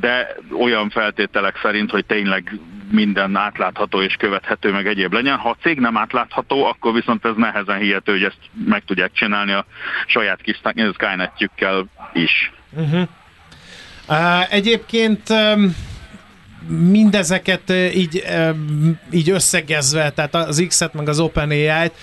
de 0.00 0.36
olyan 0.60 0.90
feltételek 0.90 1.58
szerint, 1.62 1.90
hogy 1.90 2.04
tényleg 2.04 2.58
minden 2.90 3.36
átlátható 3.36 4.02
és 4.02 4.14
követhető, 4.14 4.70
meg 4.70 4.86
egyéb 4.86 5.12
legyen. 5.12 5.36
Ha 5.36 5.48
a 5.48 5.56
cég 5.62 5.78
nem 5.78 5.96
átlátható, 5.96 6.64
akkor 6.64 6.92
viszont 6.92 7.24
ez 7.24 7.34
nehezen 7.36 7.78
hihető, 7.78 8.12
hogy 8.12 8.22
ezt 8.22 8.38
meg 8.66 8.82
tudják 8.84 9.12
csinálni 9.12 9.52
a 9.52 9.66
saját 10.06 10.40
kis 10.42 10.60
Skynetjükkel 10.92 11.86
is. 12.12 12.52
Uh-huh. 12.70 13.08
Uh, 14.08 14.52
egyébként 14.52 15.30
um 15.30 15.74
mindezeket 16.68 17.72
így, 17.94 18.24
így 19.10 19.30
összegezve, 19.30 20.10
tehát 20.10 20.34
az 20.34 20.64
X-et 20.68 20.94
meg 20.94 21.08
az 21.08 21.20
OpenAI-t, 21.20 21.94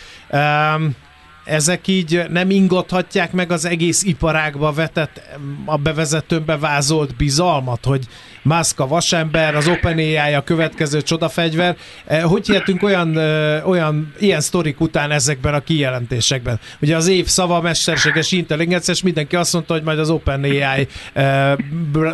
ezek 1.52 1.88
így 1.88 2.22
nem 2.30 2.50
ingathatják 2.50 3.32
meg 3.32 3.52
az 3.52 3.66
egész 3.66 4.04
iparágba 4.04 4.72
vetett, 4.72 5.22
a 5.66 5.78
bevezetőbe 5.78 6.58
vázolt 6.58 7.16
bizalmat, 7.16 7.86
hogy 7.86 8.08
Musk 8.44 8.80
a 8.80 8.88
vasember, 8.88 9.56
az 9.56 9.68
OpenAI 9.68 10.34
a 10.34 10.44
következő 10.44 11.02
csodafegyver. 11.02 11.78
Eh, 12.06 12.24
hogy 12.24 12.48
hihetünk 12.48 12.84
olyan, 12.84 13.20
eh, 13.20 13.68
olyan 13.68 14.14
ilyen 14.20 14.42
sztorik 14.42 14.80
után 14.80 15.12
ezekben 15.12 15.54
a 15.54 15.60
kijelentésekben? 15.60 16.60
Ugye 16.82 16.96
az 16.96 17.08
év 17.08 17.28
szava 17.28 17.62
mesterséges 17.62 18.32
intelligencia, 18.32 18.94
és 18.94 19.02
mindenki 19.02 19.36
azt 19.36 19.54
mondta, 19.54 19.74
hogy 19.74 19.84
majd 19.84 20.00
az 20.00 20.10
OpenAI 20.10 20.88
eh, 21.14 21.54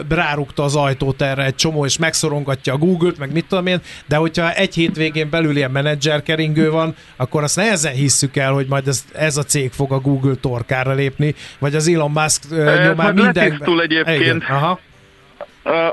rárukta 0.10 0.64
az 0.64 0.76
ajtót 0.76 1.22
erre 1.22 1.46
egy 1.46 1.56
csomó, 1.56 1.86
és 1.86 1.98
megszorongatja 1.98 2.74
a 2.74 2.78
Google-t, 2.78 3.18
meg 3.18 3.32
mit 3.32 3.46
tudom 3.46 3.68
én, 3.68 3.82
de 4.08 4.16
hogyha 4.16 4.54
egy 4.54 4.74
hétvégén 4.74 5.30
belül 5.30 5.56
ilyen 5.56 5.72
menedzserkeringő 5.72 6.72
van, 6.72 6.96
akkor 7.18 7.44
azt 7.44 7.56
nehezen 7.56 7.94
hisszük 7.94 8.36
el, 8.36 8.52
hogy 8.52 8.68
majd 8.68 8.88
ez, 8.88 9.04
ez 9.28 9.38
a 9.38 9.44
cég 9.44 9.72
fog 9.72 9.92
a 9.92 10.00
Google 10.00 10.36
torkára 10.36 10.94
lépni, 10.94 11.36
vagy 11.60 11.76
az 11.76 11.88
Elon 11.88 12.12
Musk 12.12 12.44
nyomán 12.50 13.14
minden... 13.14 13.62
egyébként. 13.80 14.22
Igen, 14.22 14.44
aha 14.50 14.80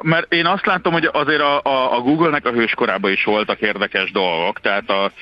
mert 0.02 0.32
én 0.32 0.46
azt 0.46 0.66
látom, 0.66 0.92
hogy 0.92 1.08
azért 1.12 1.40
a, 1.40 1.60
a, 1.62 1.96
a 1.96 2.00
Google-nek 2.00 2.46
a 2.46 2.50
hőskorában 2.50 3.10
is 3.10 3.24
voltak 3.24 3.60
érdekes 3.60 4.10
dolgok, 4.10 4.60
tehát 4.60 4.90
a, 4.90 5.12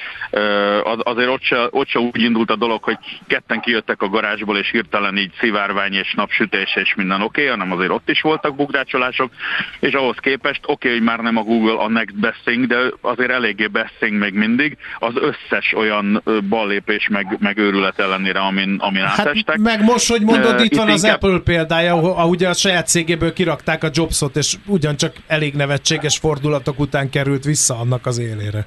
az, 0.85 0.99
azért 1.02 1.28
ott 1.28 1.42
se, 1.42 1.68
ott 1.71 1.88
se 1.88 1.99
úgy 1.99 2.23
indult 2.23 2.50
a 2.50 2.56
dolog, 2.56 2.82
hogy 2.82 2.99
ketten 3.26 3.61
kijöttek 3.61 4.02
a 4.02 4.09
garázsból, 4.09 4.59
és 4.59 4.71
hirtelen 4.71 5.16
így 5.16 5.32
szivárvány 5.40 5.92
és 5.92 6.14
napsütés 6.14 6.76
és 6.76 6.94
minden 6.94 7.23
oké, 7.23 7.40
okay, 7.44 7.59
hanem 7.59 7.73
azért 7.73 7.90
ott 7.90 8.11
is 8.11 8.21
voltak 8.21 8.56
bugdácsolások, 8.56 9.30
és 9.80 9.92
ahhoz 9.92 10.16
képest 10.21 10.61
oké, 10.62 10.73
okay, 10.73 10.90
hogy 10.90 11.02
már 11.02 11.18
nem 11.18 11.37
a 11.37 11.42
Google 11.42 11.82
a 11.82 11.88
next 11.88 12.18
best 12.18 12.40
thing, 12.44 12.66
de 12.66 12.76
azért 13.00 13.30
eléggé 13.30 13.66
best 13.66 13.94
thing 13.99 14.18
még 14.18 14.35
mindig, 14.35 14.76
az 14.99 15.14
összes 15.14 15.73
olyan 15.76 16.23
ballépés 16.49 17.09
meg, 17.09 17.37
meg 17.40 17.59
őrület 17.59 17.99
ellenére, 17.99 18.40
amin, 18.40 18.76
amin 18.78 19.02
hát 19.02 19.26
átestek. 19.26 19.59
Meg 19.59 19.85
most, 19.85 20.11
hogy 20.11 20.23
mondod, 20.23 20.61
itt, 20.61 20.64
itt 20.64 20.76
van 20.76 20.88
az 20.88 21.04
inkább... 21.04 21.23
Apple 21.23 21.38
példája, 21.38 21.94
ahogy 21.94 22.44
a 22.44 22.52
saját 22.52 22.88
cégéből 22.88 23.32
kirakták 23.32 23.85
a 23.85 23.88
Jobsot, 23.92 24.37
és 24.42 24.56
ugyancsak 24.66 25.16
elég 25.26 25.54
nevetséges 25.54 26.18
fordulatok 26.18 26.78
után 26.78 27.11
került 27.11 27.44
vissza 27.44 27.78
annak 27.78 28.06
az 28.06 28.18
élére. 28.18 28.66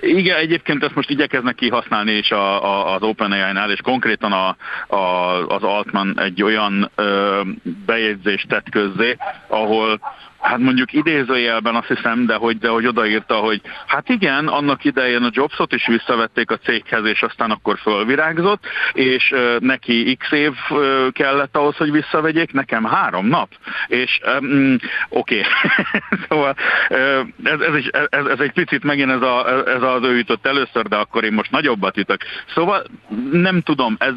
Igen, 0.00 0.36
egyébként 0.36 0.84
ezt 0.84 0.94
most 0.94 1.10
igyekeznek 1.10 1.54
kihasználni 1.54 2.12
is 2.12 2.30
a, 2.30 2.64
a, 2.64 2.94
az 2.94 3.02
OpenAI-nál, 3.02 3.70
és 3.70 3.80
konkrétan 3.82 4.32
a, 4.32 4.56
a, 4.94 5.46
az 5.46 5.62
Altman 5.62 6.20
egy 6.20 6.42
olyan 6.42 6.90
ö, 6.94 7.40
bejegyzést 7.86 8.48
tett 8.48 8.70
közzé, 8.70 9.16
ahol 9.48 10.00
hát 10.40 10.58
mondjuk 10.58 10.92
idézőjelben 10.92 11.74
azt 11.74 11.86
hiszem, 11.86 12.26
de 12.26 12.34
hogy, 12.34 12.58
de 12.58 12.68
hogy 12.68 12.86
odaírta, 12.86 13.34
hogy 13.34 13.60
hát 13.86 14.08
igen, 14.08 14.48
annak 14.48 14.84
idején 14.84 15.22
a 15.22 15.30
Jobsot 15.32 15.72
is 15.72 15.86
visszavették 15.86 16.50
a 16.50 16.56
céghez, 16.56 17.04
és 17.04 17.22
aztán 17.22 17.50
akkor 17.50 17.78
fölvirágzott, 17.78 18.64
és 18.92 19.30
uh, 19.30 19.58
neki 19.58 20.16
x 20.16 20.32
év 20.32 20.52
uh, 20.70 21.12
kellett 21.12 21.56
ahhoz, 21.56 21.76
hogy 21.76 21.90
visszavegyék, 21.90 22.52
nekem 22.52 22.84
három 22.84 23.26
nap. 23.26 23.48
És 23.86 24.20
um, 24.40 24.76
oké, 25.08 25.40
okay. 25.40 25.50
szóval 26.28 26.56
uh, 26.90 27.26
ez, 27.42 27.60
ez, 27.60 27.74
is, 27.74 27.86
ez, 27.86 28.24
ez 28.26 28.38
egy 28.38 28.52
picit 28.52 28.84
megint 28.84 29.10
ez, 29.10 29.22
a, 29.22 29.68
ez 29.68 29.82
az 29.90 30.02
ő 30.02 30.16
jutott 30.16 30.46
először, 30.46 30.86
de 30.88 30.96
akkor 30.96 31.24
én 31.24 31.32
most 31.32 31.50
nagyobbat 31.50 31.96
ütök. 31.96 32.24
Szóval 32.54 32.84
nem 33.32 33.60
tudom, 33.60 33.96
ez, 33.98 34.14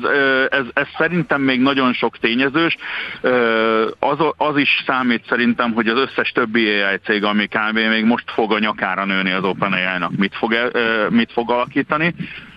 ez, 0.49 0.65
ez 0.73 0.87
szerintem 0.97 1.41
még 1.41 1.61
nagyon 1.61 1.93
sok 1.93 2.17
tényezős. 2.17 2.77
Az, 3.99 4.17
az 4.37 4.57
is 4.57 4.83
számít 4.85 5.25
szerintem, 5.27 5.73
hogy 5.73 5.87
az 5.87 5.97
összes 5.97 6.31
többi 6.31 6.81
AI 6.81 6.97
cég, 7.03 7.23
ami 7.23 7.47
kb. 7.47 7.77
még 7.77 8.05
most 8.05 8.31
fog 8.31 8.53
a 8.53 8.59
nyakára 8.59 9.05
nőni 9.05 9.31
az 9.31 9.43
OpenAI-nak, 9.43 10.11
mit 10.17 10.35
fog, 10.35 10.71
mit 11.09 11.31
fog 11.31 11.51
alakítani. 11.51 12.13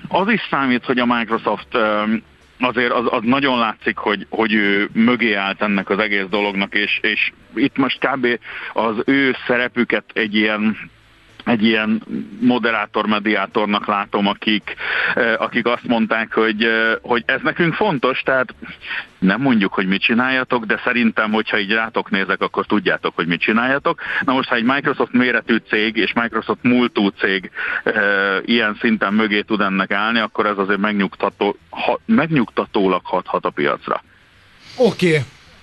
Az 0.08 0.28
is 0.28 0.40
számít, 0.50 0.84
hogy 0.84 0.98
a 0.98 1.06
Microsoft 1.06 1.78
azért 2.60 2.92
az, 2.92 3.04
az 3.10 3.20
nagyon 3.22 3.58
látszik, 3.58 3.96
hogy, 3.96 4.26
hogy 4.30 4.52
ő 4.52 4.88
mögé 4.92 5.32
állt 5.32 5.62
ennek 5.62 5.90
az 5.90 5.98
egész 5.98 6.26
dolognak, 6.30 6.74
és, 6.74 6.98
és 7.02 7.32
itt 7.54 7.76
most 7.76 7.98
kb. 8.06 8.26
az 8.72 8.94
ő 9.04 9.36
szerepüket 9.46 10.04
egy 10.12 10.34
ilyen 10.34 10.76
egy 11.46 11.64
ilyen 11.64 12.02
moderátor-mediátornak 12.40 13.86
látom, 13.86 14.26
akik, 14.26 14.74
eh, 15.14 15.40
akik 15.42 15.66
azt 15.66 15.86
mondták, 15.86 16.32
hogy, 16.32 16.64
eh, 16.64 16.94
hogy 17.02 17.22
ez 17.26 17.40
nekünk 17.42 17.74
fontos, 17.74 18.20
tehát 18.20 18.54
nem 19.18 19.40
mondjuk, 19.40 19.72
hogy 19.72 19.86
mit 19.86 20.00
csináljatok, 20.00 20.64
de 20.64 20.80
szerintem, 20.84 21.32
hogyha 21.32 21.58
így 21.58 21.72
rátok 21.72 22.10
nézek, 22.10 22.40
akkor 22.40 22.66
tudjátok, 22.66 23.14
hogy 23.14 23.26
mit 23.26 23.40
csináljatok. 23.40 24.00
Na 24.24 24.32
most, 24.32 24.48
ha 24.48 24.54
egy 24.54 24.64
Microsoft 24.64 25.12
méretű 25.12 25.56
cég 25.68 25.96
és 25.96 26.12
Microsoft 26.12 26.62
múltú 26.62 27.08
cég 27.08 27.50
e, 27.84 27.92
ilyen 28.44 28.76
szinten 28.80 29.14
mögé 29.14 29.40
tud 29.40 29.60
ennek 29.60 29.90
állni, 29.90 30.18
akkor 30.18 30.46
ez 30.46 30.58
azért 30.58 30.80
megnyugtató, 30.80 31.56
ha, 31.70 32.00
megnyugtatólag 32.06 33.00
hathat 33.04 33.44
a 33.44 33.50
piacra. 33.50 34.02
Oké, 34.76 35.08
okay 35.08 35.20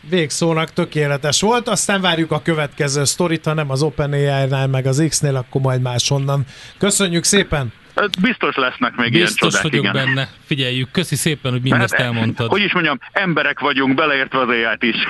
végszónak 0.09 0.73
tökéletes 0.73 1.41
volt, 1.41 1.67
aztán 1.67 2.01
várjuk 2.01 2.31
a 2.31 2.41
következő 2.41 3.03
sztorit, 3.03 3.45
ha 3.45 3.53
nem 3.53 3.69
az 3.69 3.81
OpenAI-nál, 3.83 4.67
meg 4.67 4.85
az 4.85 5.03
X-nél, 5.09 5.35
akkor 5.35 5.61
majd 5.61 5.81
máshonnan. 5.81 6.45
Köszönjük 6.77 7.23
szépen! 7.23 7.73
Biztos 8.21 8.55
lesznek 8.55 8.95
még 8.95 9.11
Biztos 9.11 9.39
ilyen 9.39 9.51
csodák, 9.51 9.61
vagyok 9.61 9.83
igen. 9.83 9.93
benne. 9.93 10.29
Figyeljük, 10.45 10.91
köszi 10.91 11.15
szépen, 11.15 11.51
hogy 11.51 11.61
mindezt 11.61 11.93
Hát, 11.93 12.01
elmondtad. 12.01 12.49
Hogy 12.49 12.61
is 12.61 12.73
mondjam, 12.73 12.99
emberek 13.11 13.59
vagyunk, 13.59 13.95
beleértve 13.95 14.39
az 14.39 14.47
ai 14.47 14.89
is. 14.89 14.95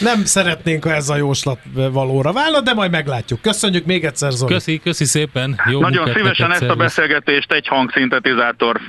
Nem 0.00 0.24
szeretnénk, 0.24 0.84
ha 0.84 0.92
ez 0.92 1.08
a 1.08 1.16
jóslat 1.16 1.58
valóra 1.74 2.32
válna, 2.32 2.60
de 2.60 2.74
majd 2.74 2.90
meglátjuk. 2.90 3.40
Köszönjük 3.40 3.84
még 3.84 4.04
egyszer, 4.04 4.32
Zoli. 4.32 4.52
Köszi, 4.52 4.78
köszi 4.78 5.04
szépen. 5.04 5.60
Jó 5.70 5.80
Nagyon 5.80 6.12
szívesen 6.12 6.48
neked, 6.48 6.62
ezt 6.62 6.70
a 6.70 6.76
beszélgetést 6.76 7.52
egy 7.52 7.66
hangszintetizátor 7.66 8.80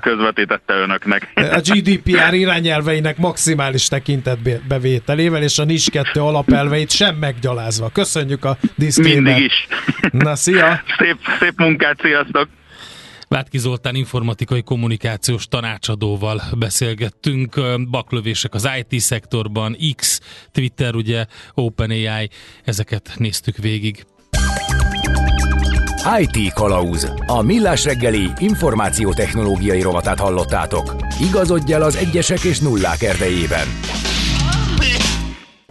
közvetítette 0.00 0.74
önöknek. 0.74 1.32
A 1.60 1.60
GDPR 1.60 2.34
irányelveinek 2.34 3.16
maximális 3.16 3.88
tekintetbevételével 3.88 5.42
és 5.42 5.58
a 5.58 5.64
NIS 5.64 5.90
2 5.90 6.20
alapelveit 6.20 6.90
sem 6.90 7.14
meggyalázva. 7.14 7.90
Köszönjük 7.92 8.44
a 8.44 8.56
disclaimer. 8.74 9.22
Mindig 9.22 9.44
is. 9.44 9.66
Na, 10.12 10.36
szia! 10.36 10.82
Szép, 10.98 11.16
szép 11.38 11.52
munkát, 11.56 11.98
sziasztok! 12.02 12.48
Vátki 13.34 13.58
Zoltán 13.58 13.94
informatikai 13.94 14.62
kommunikációs 14.62 15.46
tanácsadóval 15.46 16.42
beszélgettünk. 16.58 17.60
Baklövések 17.90 18.54
az 18.54 18.68
IT-szektorban, 18.78 19.76
X, 19.96 20.20
Twitter, 20.52 20.94
ugye, 20.94 21.24
OpenAI, 21.54 22.30
ezeket 22.64 23.12
néztük 23.16 23.56
végig. 23.56 24.06
IT 26.18 26.52
Kalauz. 26.52 27.12
A 27.26 27.42
millás 27.42 27.84
reggeli 27.84 28.30
információtechnológiai 28.38 29.82
rovatát 29.82 30.20
hallottátok. 30.20 30.96
Igazodj 31.20 31.72
el 31.72 31.82
az 31.82 31.96
egyesek 31.96 32.44
és 32.44 32.58
nullák 32.58 33.02
erdejében. 33.02 33.66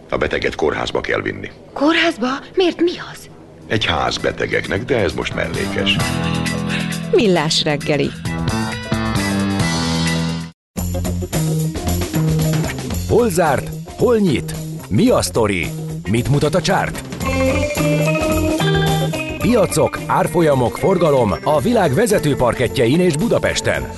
A 0.08 0.16
beteget 0.16 0.54
kórházba 0.54 1.00
kell 1.00 1.20
vinni. 1.20 1.50
Kórházba? 1.72 2.28
Miért 2.54 2.80
mi 2.80 2.92
az? 3.12 3.30
Egy 3.66 3.84
ház 3.84 4.18
betegeknek, 4.18 4.84
de 4.84 4.96
ez 4.96 5.12
most 5.12 5.34
mellékes. 5.34 5.96
Millás 7.12 7.62
reggeli. 7.62 8.10
Hol 13.08 13.28
zárt? 13.28 13.70
Hol 13.96 14.18
nyit? 14.18 14.54
Mi 14.88 15.08
a 15.08 15.22
sztori? 15.22 15.66
Mit 16.10 16.28
mutat 16.28 16.54
a 16.54 16.60
csárt? 16.60 17.04
Piacok, 19.38 19.98
árfolyamok, 20.06 20.78
forgalom 20.78 21.34
a 21.44 21.60
világ 21.60 21.94
vezető 21.94 22.36
parketjein 22.36 23.00
és 23.00 23.16
Budapesten. 23.16 23.90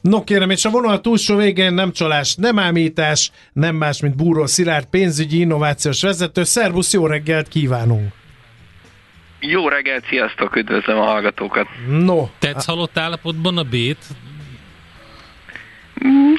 No 0.00 0.24
kérem, 0.24 0.50
és 0.50 0.64
a 0.64 0.70
vonal 0.70 1.00
túlsó 1.00 1.36
végén 1.36 1.72
nem 1.72 1.92
csalás, 1.92 2.34
nem 2.34 2.58
ámítás, 2.58 3.30
nem 3.52 3.76
más, 3.76 4.00
mint 4.00 4.16
Búró 4.16 4.46
Szilárd, 4.46 4.84
pénzügyi 4.84 5.40
innovációs 5.40 6.02
vezető. 6.02 6.44
Szervusz, 6.44 6.92
jó 6.92 7.06
reggelt 7.06 7.48
kívánunk! 7.48 8.19
Jó 9.40 9.68
reggelt, 9.68 10.04
sziasztok, 10.08 10.56
üdvözlöm 10.56 10.98
a 10.98 11.04
hallgatókat. 11.04 11.66
No, 11.88 12.28
Tetsz 12.38 12.66
halott 12.66 12.98
állapotban 12.98 13.58
a 13.58 13.62
B-t? 13.62 14.04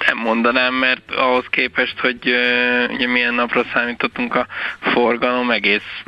Nem 0.08 0.18
mondanám, 0.24 0.74
mert 0.74 1.12
ahhoz 1.12 1.46
képest, 1.50 2.00
hogy 2.00 2.18
uh, 2.24 2.94
ugye 2.94 3.08
milyen 3.08 3.34
napra 3.34 3.66
számítottunk 3.74 4.36
a 4.36 4.48
forgalom, 4.80 5.52
egész 5.52 6.04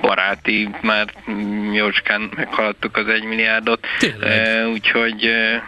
baráti, 0.00 0.68
már 0.82 1.06
mm, 1.30 1.72
jócskán 1.72 2.30
meghaladtuk 2.36 2.96
az 2.96 3.08
egy 3.08 3.24
milliárdot. 3.24 3.86
Tényleg? 3.98 4.64
Uh, 4.64 4.72
úgyhogy 4.72 5.26
uh, 5.26 5.62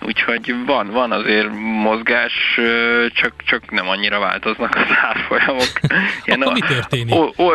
Úgyhogy 0.00 0.54
van, 0.66 0.90
van 0.90 1.12
azért 1.12 1.48
mozgás, 1.82 2.32
csak, 3.14 3.32
csak 3.46 3.70
nem 3.70 3.88
annyira 3.88 4.18
változnak 4.18 4.74
az 4.74 4.96
árfolyamok. 5.02 5.70
Akkor 6.26 6.52
mi 6.52 6.60
történik? 6.60 7.14
O, 7.14 7.30
o, 7.36 7.50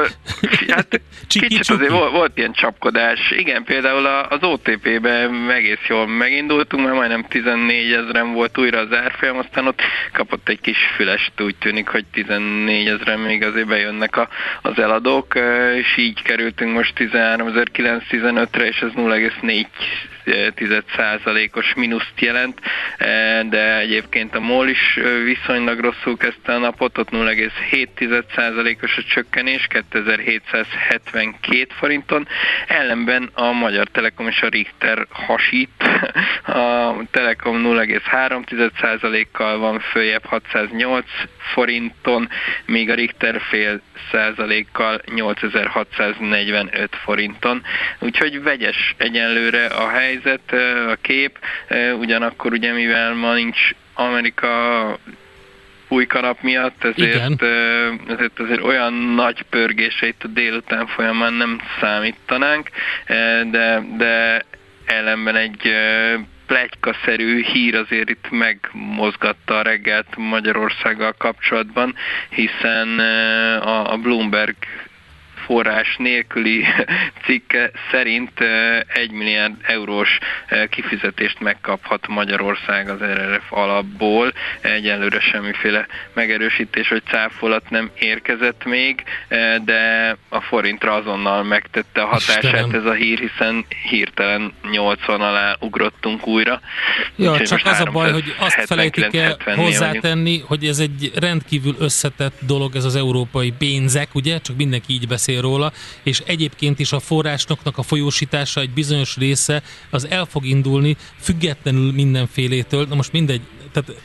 hát 0.67 0.87
Csiki, 1.27 1.45
kicsit 1.47 1.63
csuki. 1.63 1.79
azért 1.83 1.91
volt, 1.99 2.11
volt 2.11 2.37
ilyen 2.37 2.51
csapkodás. 2.53 3.31
Igen, 3.31 3.63
például 3.63 4.05
a- 4.05 4.27
az 4.29 4.43
OTP-ben 4.43 5.49
egész 5.51 5.85
jól 5.87 6.07
megindultunk, 6.07 6.83
mert 6.83 6.95
majdnem 6.95 7.25
14 7.29 7.91
ezeren 7.91 8.33
volt 8.33 8.57
újra 8.57 8.79
az 8.79 8.93
árfolyam, 8.93 9.37
aztán 9.37 9.67
ott 9.67 9.81
kapott 10.13 10.49
egy 10.49 10.61
kis 10.61 10.77
fülest, 10.95 11.31
úgy 11.41 11.55
tűnik, 11.55 11.87
hogy 11.87 12.05
14 12.11 12.87
ezeren 12.87 13.19
még 13.19 13.43
azért 13.43 13.67
bejönnek 13.67 14.17
a, 14.17 14.27
az 14.61 14.79
eladók, 14.79 15.33
és 15.77 15.97
így 15.97 16.21
kerültünk 16.21 16.73
most 16.73 16.93
13.915-re, 16.97 18.65
és 18.67 18.79
ez 18.81 18.89
0,4 18.95 19.65
10%-os 20.25 21.73
mínuszt 21.73 22.19
jelent, 22.19 22.59
eh, 22.97 23.39
de 23.49 23.77
egyébként 23.77 24.35
a 24.35 24.39
MOL 24.39 24.67
is 24.67 24.97
eh, 24.97 25.23
viszonylag 25.23 25.79
rosszul 25.79 26.17
kezdte 26.17 26.53
a 26.53 26.57
napot, 26.57 26.97
ott 26.97 27.09
0,7%-os 27.09 28.97
a 28.97 29.03
csökkenés, 29.03 29.67
2772 29.67 31.67
forinton, 31.69 32.27
ellenben 32.67 33.29
a 33.33 33.51
Magyar 33.51 33.87
Telekom 33.87 34.27
és 34.27 34.41
a 34.41 34.47
Richter 34.47 35.07
hasít, 35.09 35.69
a 36.45 36.95
Telekom 37.11 37.61
0,3%-kal 37.65 39.57
van 39.57 39.79
följebb 39.79 40.25
608 40.25 41.05
forinton, 41.53 42.29
míg 42.65 42.89
a 42.89 42.93
Richter 42.93 43.41
fél 43.41 43.81
százalékkal 44.11 45.01
8645 45.05 46.95
forinton. 47.03 47.63
Úgyhogy 47.99 48.43
vegyes 48.43 48.95
egyenlőre 48.97 49.65
a 49.65 49.89
helyzet, 49.89 50.20
eh, 50.25 50.89
a 50.89 50.95
kép, 51.01 51.39
ugyanakkor 51.99 52.51
ugye 52.51 52.73
mivel 52.73 53.13
ma 53.13 53.33
nincs 53.33 53.59
Amerika 53.93 54.97
új 55.87 56.05
kanap 56.05 56.41
miatt, 56.41 56.83
ezért, 56.83 57.43
ezért 58.07 58.39
azért 58.39 58.63
olyan 58.63 58.93
nagy 58.93 59.41
pörgéseit 59.41 60.23
a 60.23 60.27
délután 60.27 60.87
folyamán 60.87 61.33
nem 61.33 61.61
számítanánk, 61.79 62.69
de, 63.51 63.83
de 63.97 64.45
ellenben 64.85 65.35
egy 65.35 65.75
plegykaszerű 66.45 67.43
hír 67.43 67.75
azért 67.75 68.09
itt 68.09 68.29
megmozgatta 68.29 69.57
a 69.57 69.61
reggelt 69.61 70.07
Magyarországgal 70.17 71.13
kapcsolatban, 71.17 71.95
hiszen 72.29 72.99
a 73.63 73.97
Bloomberg 73.97 74.55
forrás 75.45 75.95
nélküli 75.97 76.65
cikke 77.25 77.71
szerint 77.91 78.39
1 78.87 79.11
milliárd 79.11 79.53
eurós 79.61 80.17
kifizetést 80.69 81.39
megkaphat 81.39 82.07
Magyarország 82.07 82.89
az 82.89 82.99
RRF 82.99 83.51
alapból. 83.51 84.33
Egyelőre 84.61 85.19
semmiféle 85.19 85.87
megerősítés 86.13 86.89
vagy 86.89 87.03
cáfolat 87.05 87.69
nem 87.69 87.91
érkezett 87.99 88.65
még, 88.65 89.03
de 89.65 90.15
a 90.29 90.41
forintra 90.41 90.93
azonnal 90.93 91.43
megtette 91.43 92.01
a 92.01 92.05
hatását 92.05 92.43
Istenem. 92.43 92.69
ez 92.73 92.85
a 92.85 92.93
hír, 92.93 93.19
hiszen 93.19 93.65
hirtelen 93.89 94.53
80 94.71 95.21
alá 95.21 95.55
ugrottunk 95.59 96.27
újra. 96.27 96.61
Ja, 97.15 97.31
Úgyhogy 97.31 97.47
csak 97.47 97.65
az 97.65 97.79
a 97.79 97.91
baj, 97.91 98.11
hogy 98.11 98.35
azt 98.39 98.65
felejtik 98.65 99.15
el 99.15 99.37
hozzátenni, 99.55 100.39
hogy 100.45 100.65
ez 100.65 100.79
egy 100.79 101.11
rendkívül 101.15 101.75
összetett 101.79 102.37
dolog, 102.39 102.75
ez 102.75 102.85
az 102.85 102.95
európai 102.95 103.53
pénzek, 103.57 104.15
ugye? 104.15 104.39
Csak 104.39 104.55
mindenki 104.55 104.93
így 104.93 105.07
beszél 105.07 105.40
róla, 105.41 105.71
és 106.03 106.21
egyébként 106.25 106.79
is 106.79 106.91
a 106.91 106.99
forrásnoknak 106.99 107.77
a 107.77 107.83
folyósítása 107.83 108.61
egy 108.61 108.69
bizonyos 108.69 109.17
része 109.17 109.61
az 109.89 110.07
el 110.09 110.25
fog 110.25 110.45
indulni, 110.45 110.97
függetlenül 111.19 111.91
mindenfélétől. 111.91 112.85
Na 112.89 112.95
most 112.95 113.11
mindegy, 113.11 113.41
tehát 113.71 114.01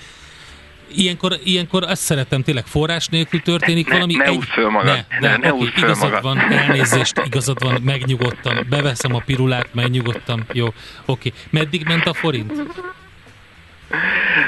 Ilyenkor, 0.94 1.38
ilyenkor 1.44 1.82
azt 1.82 2.02
szeretem, 2.02 2.42
tényleg 2.42 2.66
forrás 2.66 3.08
nélkül 3.08 3.42
történik 3.42 3.86
ne, 3.86 3.92
valami. 3.92 4.14
Ne, 4.14 4.24
ne 4.24 4.30
egy... 4.30 4.44
föl 4.44 4.68
magad. 4.68 5.06
Ne, 5.20 5.28
ne, 5.28 5.36
ne 5.36 5.52
okay, 5.52 5.72
igazad 5.76 6.10
magad. 6.10 6.22
van, 6.22 6.38
elnézést, 6.38 7.22
igazad 7.24 7.62
van, 7.62 7.80
megnyugodtam. 7.84 8.56
Beveszem 8.68 9.14
a 9.14 9.22
pirulát, 9.26 9.74
megnyugodtam. 9.74 10.44
Jó, 10.52 10.66
oké. 10.66 10.74
Okay. 11.04 11.32
Meddig 11.50 11.84
ment 11.84 12.06
a 12.06 12.14
forint? 12.14 12.52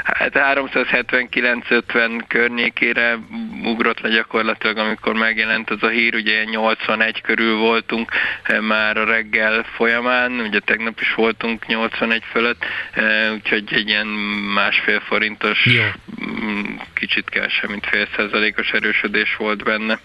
Hát 0.03 0.31
379-50 0.33 2.21
környékére 2.27 3.17
ugrott 3.63 3.99
le 3.99 4.09
gyakorlatilag, 4.09 4.77
amikor 4.77 5.13
megjelent 5.13 5.69
ez 5.69 5.83
a 5.83 5.87
hír, 5.87 6.15
ugye 6.15 6.43
81 6.43 7.21
körül 7.21 7.57
voltunk 7.57 8.11
eh, 8.43 8.59
már 8.59 8.97
a 8.97 9.05
reggel 9.05 9.63
folyamán, 9.63 10.31
ugye 10.31 10.59
tegnap 10.59 10.99
is 10.99 11.13
voltunk 11.13 11.65
81 11.65 12.23
fölött, 12.31 12.65
eh, 12.91 13.33
úgyhogy 13.33 13.63
egy 13.69 13.87
ilyen 13.87 14.07
másfél 14.53 14.99
forintos, 14.99 15.65
Jó. 15.65 15.83
Mm, 16.29 16.75
kicsit 16.93 17.29
kell 17.29 17.47
sem, 17.47 17.69
mint 17.69 17.85
fél 17.85 18.07
százalékos 18.15 18.71
erősödés 18.71 19.35
volt 19.35 19.63
benne. 19.63 19.99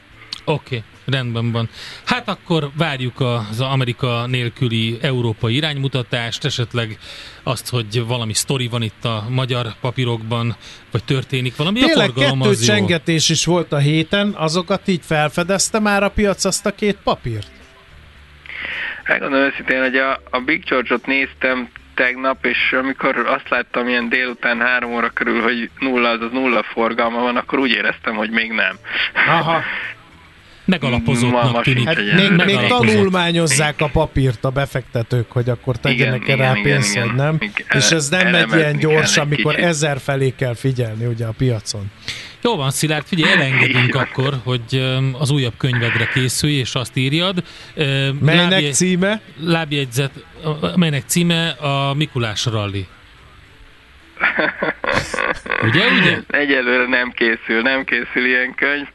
Oké, 0.44 0.76
okay, 0.76 0.82
rendben 1.06 1.52
van. 1.52 1.68
Hát 2.04 2.28
akkor 2.28 2.70
várjuk 2.76 3.20
az 3.20 3.60
Amerika 3.60 4.26
nélküli 4.26 4.98
európai 5.02 5.54
iránymutatást, 5.54 6.44
esetleg 6.44 6.98
azt, 7.42 7.70
hogy 7.70 8.06
valami 8.06 8.34
sztori 8.34 8.68
van 8.68 8.82
itt 8.82 9.04
a 9.04 9.24
magyar 9.28 9.66
papírokban, 9.80 10.56
vagy 10.90 11.04
történik 11.04 11.56
valami. 11.56 11.80
Tényleg 11.80 12.10
a 12.14 12.20
kettő 12.20 12.54
csengetés 12.54 13.28
is 13.28 13.44
volt 13.44 13.72
a 13.72 13.78
héten, 13.78 14.34
azokat 14.36 14.88
így 14.88 15.02
felfedezte 15.04 15.78
már 15.78 16.02
a 16.02 16.08
piac 16.08 16.44
azt 16.44 16.66
a 16.66 16.70
két 16.70 16.98
papírt? 17.04 17.50
Megmondom 19.06 19.40
őszintén, 19.40 19.80
hogy 19.80 19.96
a, 19.96 20.20
a 20.30 20.38
Big 20.38 20.64
George-ot 20.64 21.06
néztem 21.06 21.68
tegnap, 21.94 22.44
és 22.44 22.72
amikor 22.72 23.16
azt 23.18 23.48
láttam 23.48 23.88
ilyen 23.88 24.08
délután 24.08 24.60
három 24.60 24.92
óra 24.92 25.08
körül, 25.08 25.42
hogy 25.42 25.70
nulla, 25.78 26.08
az 26.08 26.20
az 26.20 26.30
nulla 26.32 26.62
forgalma 26.62 27.20
van, 27.20 27.36
akkor 27.36 27.58
úgy 27.58 27.70
éreztem, 27.70 28.14
hogy 28.14 28.30
még 28.30 28.52
nem. 28.52 28.76
Aha. 29.26 29.62
Megalapozottnak 30.64 31.62
tűnik. 31.62 31.86
Hát 31.86 31.96
még, 31.96 32.30
még 32.30 32.58
tanulmányozzák 32.68 33.80
a 33.80 33.88
papírt 33.92 34.44
a 34.44 34.50
befektetők, 34.50 35.32
hogy 35.32 35.48
akkor 35.48 35.76
tegyenek 35.76 36.22
igen, 36.22 36.36
rá 36.36 36.50
igen, 36.50 36.62
pénzt, 36.62 36.94
igen, 36.94 37.06
vagy 37.06 37.16
nem. 37.16 37.36
Igen, 37.40 37.66
és 37.70 37.90
ez 37.90 38.08
nem 38.08 38.30
megy 38.30 38.52
ilyen 38.54 38.78
gyors, 38.78 39.16
amikor 39.16 39.54
kicsit. 39.54 39.68
ezer 39.68 39.98
felé 40.00 40.34
kell 40.36 40.54
figyelni 40.54 41.06
ugye 41.06 41.26
a 41.26 41.32
piacon. 41.32 41.90
Jó 42.42 42.56
van, 42.56 42.70
Szilárd, 42.70 43.06
figyelj, 43.06 43.32
elengedünk 43.32 43.94
akkor, 43.94 44.40
hogy 44.44 44.96
az 45.18 45.30
újabb 45.30 45.54
könyvedre 45.56 46.08
készülj, 46.14 46.52
és 46.52 46.74
azt 46.74 46.96
írjad. 46.96 47.44
Melynek 48.20 48.50
Lábjegy, 48.50 48.74
címe? 48.74 49.20
Lábjegyzet, 49.40 50.24
melynek 50.76 51.02
címe 51.06 51.48
a 51.48 51.94
Mikulás 51.94 52.44
Rally. 52.44 52.86
Ugye, 55.62 55.84
ugye? 56.00 56.18
Egyelőre 56.28 56.88
nem 56.88 57.10
készül, 57.10 57.62
nem 57.62 57.84
készül 57.84 58.26
ilyen 58.26 58.54
könyv, 58.54 58.86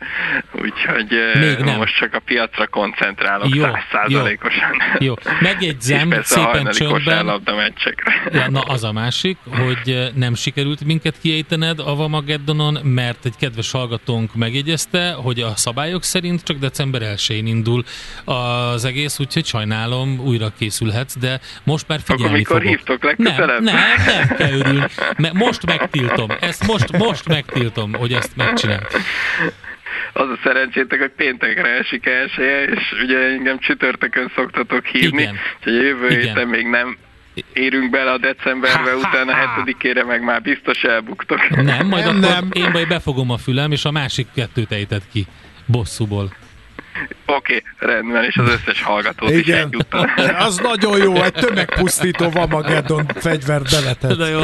úgyhogy 0.52 1.14
eh, 1.34 1.42
Még 1.42 1.58
nem. 1.66 1.78
most 1.78 1.96
csak 1.96 2.14
a 2.14 2.20
piacra 2.20 2.68
koncentrálok 2.68 3.48
százszázalékosan. 3.92 4.72
Jó. 5.00 5.06
Jó, 5.08 5.14
megjegyzem 5.40 6.14
szépen 6.22 6.66
csöndben. 6.72 7.42
Ja, 8.32 8.50
na 8.50 8.62
az 8.62 8.84
a 8.84 8.92
másik, 8.92 9.38
hogy 9.52 9.94
eh, 9.94 10.08
nem 10.16 10.36
sikerült 10.36 10.86
minket 10.86 11.16
kiejtened 11.22 11.80
a 11.80 11.96
Vamageddonon, 11.96 12.80
mert 12.84 13.26
egy 13.26 13.36
kedves 13.40 13.72
hallgatónk 13.72 14.36
megjegyezte, 14.36 15.12
hogy 15.12 15.40
a 15.40 15.56
szabályok 15.56 16.04
szerint 16.04 16.44
csak 16.44 16.58
december 16.58 17.02
1-én 17.16 17.48
indul 17.48 17.84
az 18.26 18.86
egész, 18.86 19.20
úgyhogy 19.20 19.46
sajnálom, 19.46 20.20
újra 20.20 20.52
készülhetsz, 20.58 21.18
de 21.18 21.40
most 21.64 21.88
már 21.88 22.00
figyelni 22.04 22.24
Akkor 22.26 22.38
mikor 22.38 22.62
fogok. 22.62 22.76
hívtok 22.78 23.04
legközelebb? 23.04 23.62
Nem, 23.64 23.76
nem, 23.76 24.18
nem 24.28 24.38
kell 24.38 24.52
örülni. 24.52 24.84
Most 25.34 25.66
megtiltom. 25.66 26.30
Ezt 26.40 26.68
most, 26.68 26.98
most 26.98 27.28
megtiltom, 27.28 27.94
hogy 27.94 28.14
ezt 28.14 28.36
megcsinálom. 28.36 28.84
Az 30.14 30.30
a 30.30 30.40
szerencsétek, 30.44 31.00
hogy 31.00 31.12
péntekre 31.16 31.68
esik 31.68 32.06
elsője, 32.06 32.64
és 32.64 32.82
ugye 33.04 33.18
engem 33.18 33.60
csütörtökön 33.60 34.32
szoktatok 34.36 34.86
hívni, 34.86 35.22
Igen. 35.22 35.36
úgyhogy 35.58 35.74
jövő 35.74 36.10
Igen. 36.10 36.20
héten 36.22 36.48
még 36.48 36.68
nem 36.68 36.98
érünk 37.54 37.90
bele 37.90 38.12
a 38.12 38.18
decemberbe, 38.18 38.92
ha, 38.92 38.98
utána 38.98 39.34
ha, 39.34 39.48
hetedikére 39.48 40.04
meg 40.04 40.24
már 40.24 40.42
biztos 40.42 40.82
elbuktok. 40.84 41.50
Nem, 41.50 41.88
majd 41.88 42.06
nem, 42.06 42.16
akkor 42.16 42.30
nem. 42.30 42.50
én 42.52 42.70
majd 42.72 42.88
befogom 42.88 43.30
a 43.30 43.38
fülem, 43.38 43.72
és 43.72 43.86
a 43.86 43.92
másik 43.92 44.28
kettőt 44.36 44.72
ejtett 44.72 45.04
ki 45.12 45.26
bosszúból. 45.66 46.34
Oké, 47.26 47.56
okay, 47.56 47.64
rendben, 47.78 48.24
és 48.24 48.38
az 48.38 48.50
összes 48.50 48.82
hallgatót 48.84 49.30
Igen. 49.30 49.42
is 49.42 49.64
egyúttal. 49.64 50.10
Az 50.48 50.58
nagyon 50.58 50.98
jó, 50.98 51.24
egy 51.24 51.34
tömegpusztító 51.34 52.30
Vamageddon 52.30 53.06
fegyvert 53.16 53.72
beletett. 53.72 54.18
De 54.18 54.30
jó. 54.30 54.42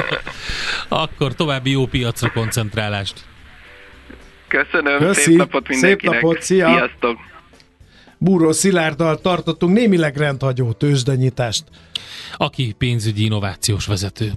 Akkor 0.87 1.33
további 1.33 1.71
jó 1.71 1.85
piacra 1.85 2.31
koncentrálást. 2.31 3.25
Köszönöm, 4.47 4.99
Köszi. 4.99 5.21
szép 5.21 5.37
napot 5.37 5.67
mindenkinek. 5.67 6.13
Szép 6.13 6.21
napot, 6.21 6.41
szia. 6.41 6.67
Sziasztok. 6.67 7.17
Búró 8.17 8.51
Szilárddal 8.51 9.21
tartottunk 9.21 9.77
némileg 9.77 10.17
rendhagyó 10.17 10.71
tőzsdenyitást. 10.71 11.63
Aki 12.37 12.75
pénzügyi 12.77 13.23
innovációs 13.23 13.85
vezető. 13.85 14.31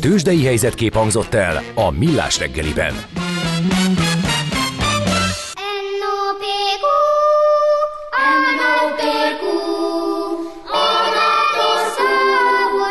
Tőzsdei 0.00 0.44
helyzetkép 0.44 0.94
hangzott 0.94 1.34
el 1.34 1.62
a 1.74 1.90
Millás 1.90 2.38
reggeliben. 2.38 2.94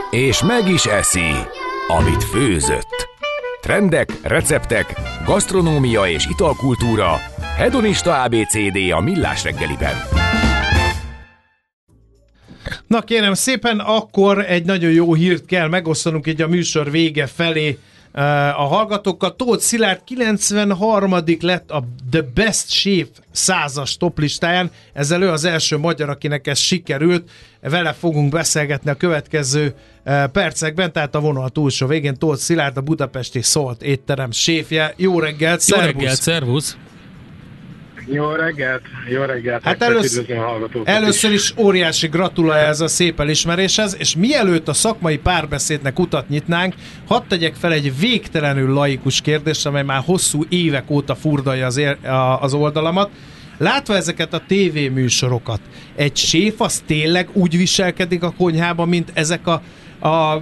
És 0.10 0.44
meg 0.44 0.68
is 0.68 0.86
eszi, 0.86 1.32
amit 1.88 2.24
főzött. 2.24 3.08
Trendek, 3.62 4.10
receptek, 4.24 4.96
gasztronómia 5.26 6.08
és 6.08 6.26
italkultúra. 6.26 7.20
Hedonista 7.58 8.22
ABCD 8.24 8.92
a 8.92 9.00
Millás 9.00 9.44
reggeliben. 9.44 9.96
Na 12.88 13.02
kérem 13.02 13.34
szépen, 13.34 13.80
akkor 13.80 14.46
egy 14.46 14.66
nagyon 14.66 14.92
jó 14.92 15.14
hírt 15.14 15.46
kell 15.46 15.68
megosztanunk 15.68 16.28
így 16.28 16.42
a 16.42 16.48
műsor 16.48 16.92
vége 16.92 17.28
felé 17.28 17.78
a 18.56 18.66
hallgatókkal. 18.68 19.36
Tóth 19.36 19.62
Szilárd 19.62 20.04
93. 20.04 21.16
lett 21.40 21.72
a 21.72 21.84
The 22.12 22.22
Best 22.34 22.70
Chef 22.70 23.08
százas 23.32 23.98
toplistáján. 23.98 24.72
Ezzel 24.94 25.22
ő 25.22 25.30
az 25.30 25.46
első 25.46 25.78
magyar, 25.78 26.10
akinek 26.10 26.48
ez 26.48 26.60
sikerült. 26.60 27.30
Vele 27.62 27.94
fogunk 27.94 28.32
beszélgetni 28.32 28.90
a 28.90 28.96
következő 28.96 29.76
percekben, 30.32 30.92
tehát 30.92 31.16
a 31.16 31.20
vonal 31.20 31.50
túlsó 31.50 31.88
végén 31.88 32.18
Tóth 32.18 32.40
Szilárd, 32.40 32.78
a 32.78 32.82
budapesti 32.82 33.42
szólt 33.42 33.82
étterem 33.82 34.32
séfje. 34.32 34.94
Jó 34.96 35.20
reggelt, 35.20 35.60
szervusz! 35.60 35.92
Jó 35.94 36.00
reggelt, 36.00 36.22
szervusz! 36.22 36.78
Jó 38.12 38.32
reggelt, 38.32 38.82
jó 39.10 39.22
reggelt. 39.22 39.64
Hát 39.64 39.82
először, 39.82 40.26
először 40.84 41.32
is 41.32 41.54
óriási 41.58 42.08
gratula 42.08 42.58
ez 42.58 42.82
a 42.82 42.88
szép 42.88 43.20
elismeréshez, 43.20 43.96
és 44.00 44.16
mielőtt 44.16 44.68
a 44.68 44.74
szakmai 44.74 45.18
párbeszédnek 45.18 46.00
utat 46.00 46.30
nyitnánk, 46.30 46.74
hadd 47.08 47.22
tegyek 47.28 47.56
fel 47.56 47.72
egy 47.72 48.00
végtelenül 48.00 48.74
laikus 48.74 49.22
kérdést, 49.22 49.66
amely 49.66 49.84
már 49.84 50.02
hosszú 50.06 50.44
évek 50.50 50.90
óta 50.90 51.16
furdalja 51.16 51.66
az, 51.66 51.78
ér, 51.78 51.98
az 52.40 52.54
oldalamat. 52.54 53.10
Látva 53.58 53.96
ezeket 53.96 54.34
a 54.34 54.42
tévéműsorokat, 54.48 55.60
egy 55.96 56.16
séf 56.16 56.62
az 56.62 56.84
tényleg 56.86 57.30
úgy 57.34 57.58
viselkedik 57.58 58.24
a 58.24 58.34
konyhában, 58.38 58.88
mint 58.88 59.12
ezek 59.14 59.48
a 59.48 59.62
a 60.00 60.42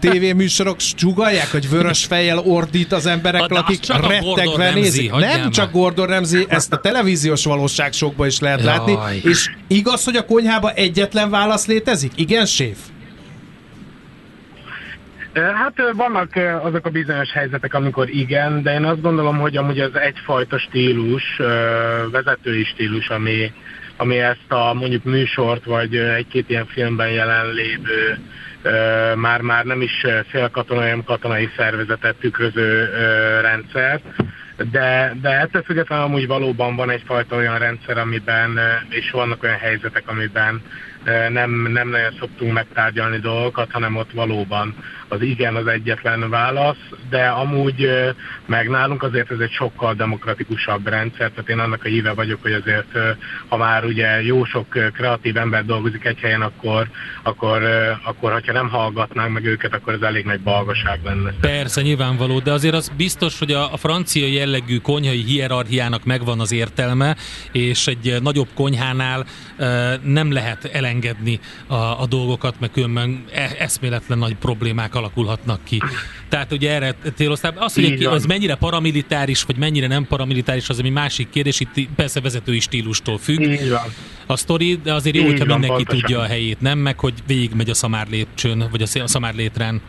tévéműsorok 0.00 0.76
csugalják, 0.76 1.50
hogy 1.50 1.68
vörös 1.68 2.04
fejjel 2.04 2.38
ordít 2.38 2.92
az 2.92 3.06
emberek, 3.06 3.50
akik 3.50 3.80
rettegve 3.86 4.72
nézik. 4.74 5.12
Nem 5.12 5.50
csak 5.50 5.72
Gordon 5.72 6.06
Ramsay, 6.06 6.44
ezt 6.48 6.72
a 6.72 6.76
televíziós 6.76 7.44
valóságsokban 7.44 8.26
is 8.26 8.40
lehet 8.40 8.62
Jaj. 8.62 8.76
látni. 8.76 9.20
És 9.22 9.50
igaz, 9.66 10.04
hogy 10.04 10.16
a 10.16 10.24
konyhában 10.24 10.72
egyetlen 10.74 11.30
válasz 11.30 11.66
létezik? 11.66 12.12
Igen, 12.14 12.46
séf? 12.46 12.78
Hát 15.34 15.74
vannak 15.92 16.30
azok 16.62 16.86
a 16.86 16.90
bizonyos 16.90 17.32
helyzetek, 17.32 17.74
amikor 17.74 18.08
igen, 18.08 18.62
de 18.62 18.74
én 18.74 18.84
azt 18.84 19.00
gondolom, 19.00 19.38
hogy 19.38 19.56
amúgy 19.56 19.80
az 19.80 19.94
egyfajta 19.94 20.58
stílus, 20.58 21.22
vezetői 22.10 22.64
stílus, 22.64 23.08
ami, 23.08 23.52
ami 23.96 24.18
ezt 24.18 24.48
a 24.52 24.74
mondjuk 24.74 25.04
műsort, 25.04 25.64
vagy 25.64 25.96
egy-két 25.96 26.50
ilyen 26.50 26.66
filmben 26.66 27.08
jelenlévő 27.08 28.18
már-már 29.14 29.64
nem 29.64 29.80
is 29.80 30.06
félkatonai, 30.28 30.88
hanem 30.88 31.04
katonai 31.04 31.50
szervezetet 31.56 32.16
tükröző 32.16 32.90
rendszer, 33.40 34.00
de, 34.70 35.12
de 35.20 35.28
ettől 35.28 35.62
függetlenül 35.62 36.04
amúgy 36.04 36.26
valóban 36.26 36.76
van 36.76 36.90
egyfajta 36.90 37.36
olyan 37.36 37.58
rendszer, 37.58 37.98
amiben, 37.98 38.58
és 38.88 39.10
vannak 39.10 39.42
olyan 39.42 39.58
helyzetek, 39.58 40.02
amiben 40.06 40.62
nem, 41.28 41.50
nem 41.72 41.88
nagyon 41.88 42.12
szoktunk 42.18 42.52
megtárgyalni 42.52 43.18
dolgokat, 43.18 43.72
hanem 43.72 43.96
ott 43.96 44.12
valóban 44.12 44.74
az 45.08 45.22
igen 45.22 45.54
az 45.54 45.66
egyetlen 45.66 46.30
válasz, 46.30 46.76
de 47.10 47.26
amúgy 47.26 47.90
meg 48.46 48.68
nálunk 48.68 49.02
azért 49.02 49.30
ez 49.30 49.38
egy 49.38 49.50
sokkal 49.50 49.94
demokratikusabb 49.94 50.88
rendszer, 50.88 51.30
tehát 51.30 51.48
én 51.48 51.58
annak 51.58 51.84
a 51.84 51.88
híve 51.88 52.12
vagyok, 52.12 52.42
hogy 52.42 52.52
azért 52.52 52.98
ha 53.48 53.56
már 53.56 53.84
ugye 53.84 54.22
jó 54.22 54.44
sok 54.44 54.66
kreatív 54.92 55.36
ember 55.36 55.64
dolgozik 55.64 56.04
egy 56.04 56.18
helyen, 56.18 56.42
akkor, 56.42 56.88
akkor, 57.22 57.62
akkor 58.04 58.32
hogyha 58.32 58.52
nem 58.52 58.68
hallgatnánk 58.68 59.32
meg 59.32 59.44
őket, 59.44 59.74
akkor 59.74 59.92
ez 59.92 60.00
elég 60.00 60.24
nagy 60.24 60.40
balgaság 60.40 61.00
lenne. 61.04 61.32
Persze, 61.40 61.82
nyilvánvaló, 61.82 62.38
de 62.38 62.52
azért 62.52 62.74
az 62.74 62.92
biztos, 62.96 63.38
hogy 63.38 63.52
a, 63.52 63.72
a 63.72 63.76
francia 63.76 64.26
jellegű 64.26 64.78
konyhai 64.78 65.22
hierarchiának 65.22 66.04
megvan 66.04 66.40
az 66.40 66.52
értelme, 66.52 67.16
és 67.52 67.86
egy 67.86 68.16
nagyobb 68.22 68.48
konyhánál 68.54 69.24
nem 70.02 70.32
lehet 70.32 70.64
elengedni 70.64 71.40
a, 71.66 71.74
a 71.74 72.06
dolgokat, 72.08 72.60
mert 72.60 72.72
különben 72.72 73.24
e, 73.32 73.50
eszméletlen 73.58 74.18
nagy 74.18 74.34
problémák 74.36 74.94
alakulhatnak 74.96 75.60
ki. 75.64 75.80
Tehát 76.28 76.52
ugye 76.52 76.74
erre 76.74 76.94
céloztál. 77.14 77.54
Az, 77.56 77.74
hogy 77.74 78.04
az 78.04 78.26
mennyire 78.26 78.54
paramilitáris, 78.54 79.42
vagy 79.42 79.56
mennyire 79.56 79.86
nem 79.86 80.06
paramilitáris, 80.06 80.68
az 80.68 80.78
ami 80.78 80.90
másik 80.90 81.30
kérdés, 81.30 81.60
itt 81.60 81.88
persze 81.96 82.20
vezetői 82.20 82.60
stílustól 82.60 83.18
függ. 83.18 83.58
A 84.26 84.36
sztori, 84.36 84.80
de 84.82 84.94
azért 84.94 85.16
jó, 85.16 85.24
hogyha 85.24 85.44
mindenki 85.44 85.66
pontosan. 85.68 86.00
tudja 86.00 86.20
a 86.20 86.26
helyét, 86.26 86.60
nem? 86.60 86.78
Meg, 86.78 86.98
hogy 87.00 87.14
végigmegy 87.26 87.70
a 87.70 87.74
szamár 87.74 88.06
lépcsőn, 88.10 88.64
vagy 88.70 88.82
a 88.82 89.06
szamár 89.06 89.34
létrán. 89.34 89.80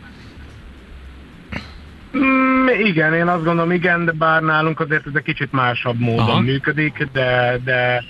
Mm, 2.17 2.67
igen, 2.67 3.13
én 3.13 3.27
azt 3.27 3.43
gondolom, 3.43 3.71
igen, 3.71 4.05
de 4.05 4.11
bár 4.11 4.41
nálunk 4.41 4.79
azért 4.79 5.07
ez 5.07 5.11
egy 5.15 5.23
kicsit 5.23 5.51
másabb 5.51 5.99
módon 5.99 6.29
Aha. 6.29 6.39
működik, 6.39 7.07
de, 7.13 7.59
de 7.63 8.03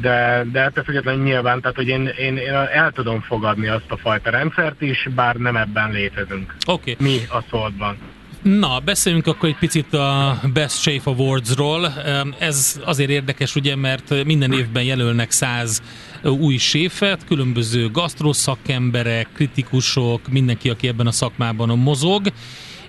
de, 0.00 0.46
de 0.52 0.60
ettől 0.60 0.84
függetlenül 0.84 1.22
nyilván, 1.22 1.60
tehát 1.60 1.76
hogy 1.76 1.88
én, 1.88 2.06
én, 2.18 2.36
én 2.36 2.52
el 2.52 2.92
tudom 2.92 3.20
fogadni 3.20 3.66
azt 3.66 3.84
a 3.90 3.96
fajta 3.96 4.30
rendszert 4.30 4.80
is, 4.80 5.08
bár 5.14 5.34
nem 5.34 5.56
ebben 5.56 5.90
létezünk. 5.90 6.56
Oké. 6.66 6.92
Okay. 6.92 7.06
Mi 7.08 7.18
a 7.28 7.44
szoltban. 7.50 7.96
Na, 8.42 8.78
beszéljünk 8.78 9.26
akkor 9.26 9.48
egy 9.48 9.58
picit 9.58 9.94
a 9.94 10.38
Best 10.52 10.80
Chef 10.80 11.06
Awards-ról. 11.06 11.92
Ez 12.38 12.80
azért 12.84 13.10
érdekes, 13.10 13.54
ugye, 13.54 13.76
mert 13.76 14.24
minden 14.24 14.52
évben 14.52 14.82
jelölnek 14.82 15.30
száz 15.30 15.82
új 16.22 16.56
séfet, 16.56 17.24
különböző 17.26 17.90
gasztroszakemberek, 17.90 19.28
kritikusok, 19.34 20.28
mindenki, 20.28 20.70
aki 20.70 20.88
ebben 20.88 21.06
a 21.06 21.10
szakmában 21.10 21.78
mozog, 21.78 22.26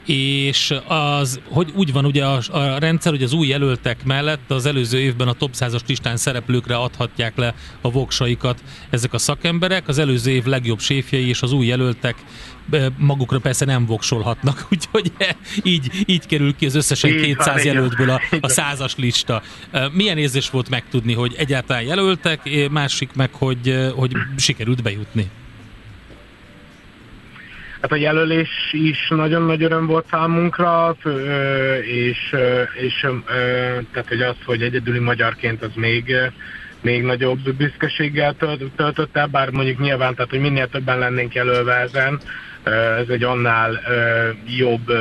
és 0.05 0.73
az, 0.87 1.39
hogy 1.49 1.71
úgy 1.75 1.93
van 1.93 2.05
ugye 2.05 2.25
a, 2.25 2.41
a 2.51 2.77
rendszer, 2.77 3.11
hogy 3.11 3.23
az 3.23 3.33
új 3.33 3.47
jelöltek 3.47 4.03
mellett 4.03 4.51
az 4.51 4.65
előző 4.65 4.99
évben 4.99 5.27
a 5.27 5.33
top 5.33 5.51
100-as 5.53 5.85
listán 5.87 6.17
szereplőkre 6.17 6.75
adhatják 6.75 7.37
le 7.37 7.53
a 7.81 7.91
voksaikat 7.91 8.63
ezek 8.89 9.13
a 9.13 9.17
szakemberek, 9.17 9.87
az 9.87 9.97
előző 9.97 10.31
év 10.31 10.45
legjobb 10.45 10.79
séfjei 10.79 11.27
és 11.27 11.41
az 11.41 11.51
új 11.51 11.65
jelöltek 11.65 12.15
magukra 12.97 13.39
persze 13.39 13.65
nem 13.65 13.85
voksolhatnak, 13.85 14.65
úgyhogy 14.71 15.11
így, 15.63 15.91
így 16.05 16.25
kerül 16.25 16.55
ki 16.55 16.65
az 16.65 16.75
összesen 16.75 17.11
200 17.21 17.65
jelöltből 17.65 18.09
a, 18.09 18.21
a 18.41 18.49
százas 18.49 18.95
lista. 18.95 19.41
Milyen 19.91 20.17
érzés 20.17 20.49
volt 20.49 20.69
megtudni, 20.69 21.13
hogy 21.13 21.35
egyáltalán 21.37 21.83
jelöltek, 21.83 22.69
másik 22.71 23.09
meg, 23.13 23.33
hogy, 23.33 23.91
hogy 23.95 24.11
sikerült 24.37 24.83
bejutni? 24.83 25.29
Hát 27.85 27.93
a 27.93 28.01
jelölés 28.01 28.49
is 28.71 29.07
nagyon 29.09 29.41
nagy 29.41 29.63
öröm 29.63 29.85
volt 29.85 30.05
számunkra, 30.09 30.95
és, 31.81 32.35
és 32.73 33.07
tehát, 33.91 34.07
hogy 34.07 34.21
az, 34.21 34.35
hogy 34.45 34.61
egyedüli 34.61 34.99
magyarként 34.99 35.63
az 35.63 35.71
még, 35.75 36.15
még 36.81 37.03
nagyobb 37.03 37.53
büszkeséggel 37.53 38.35
töltött 38.75 39.17
el, 39.17 39.27
bár 39.27 39.49
mondjuk 39.49 39.79
nyilván, 39.79 40.15
tehát 40.15 40.29
hogy 40.29 40.39
minél 40.39 40.67
többen 40.67 40.99
lennénk 40.99 41.33
jelölve 41.33 41.73
ezen, 41.73 42.19
ez 42.99 43.09
egy 43.09 43.23
annál 43.23 43.79
jobb 44.57 44.91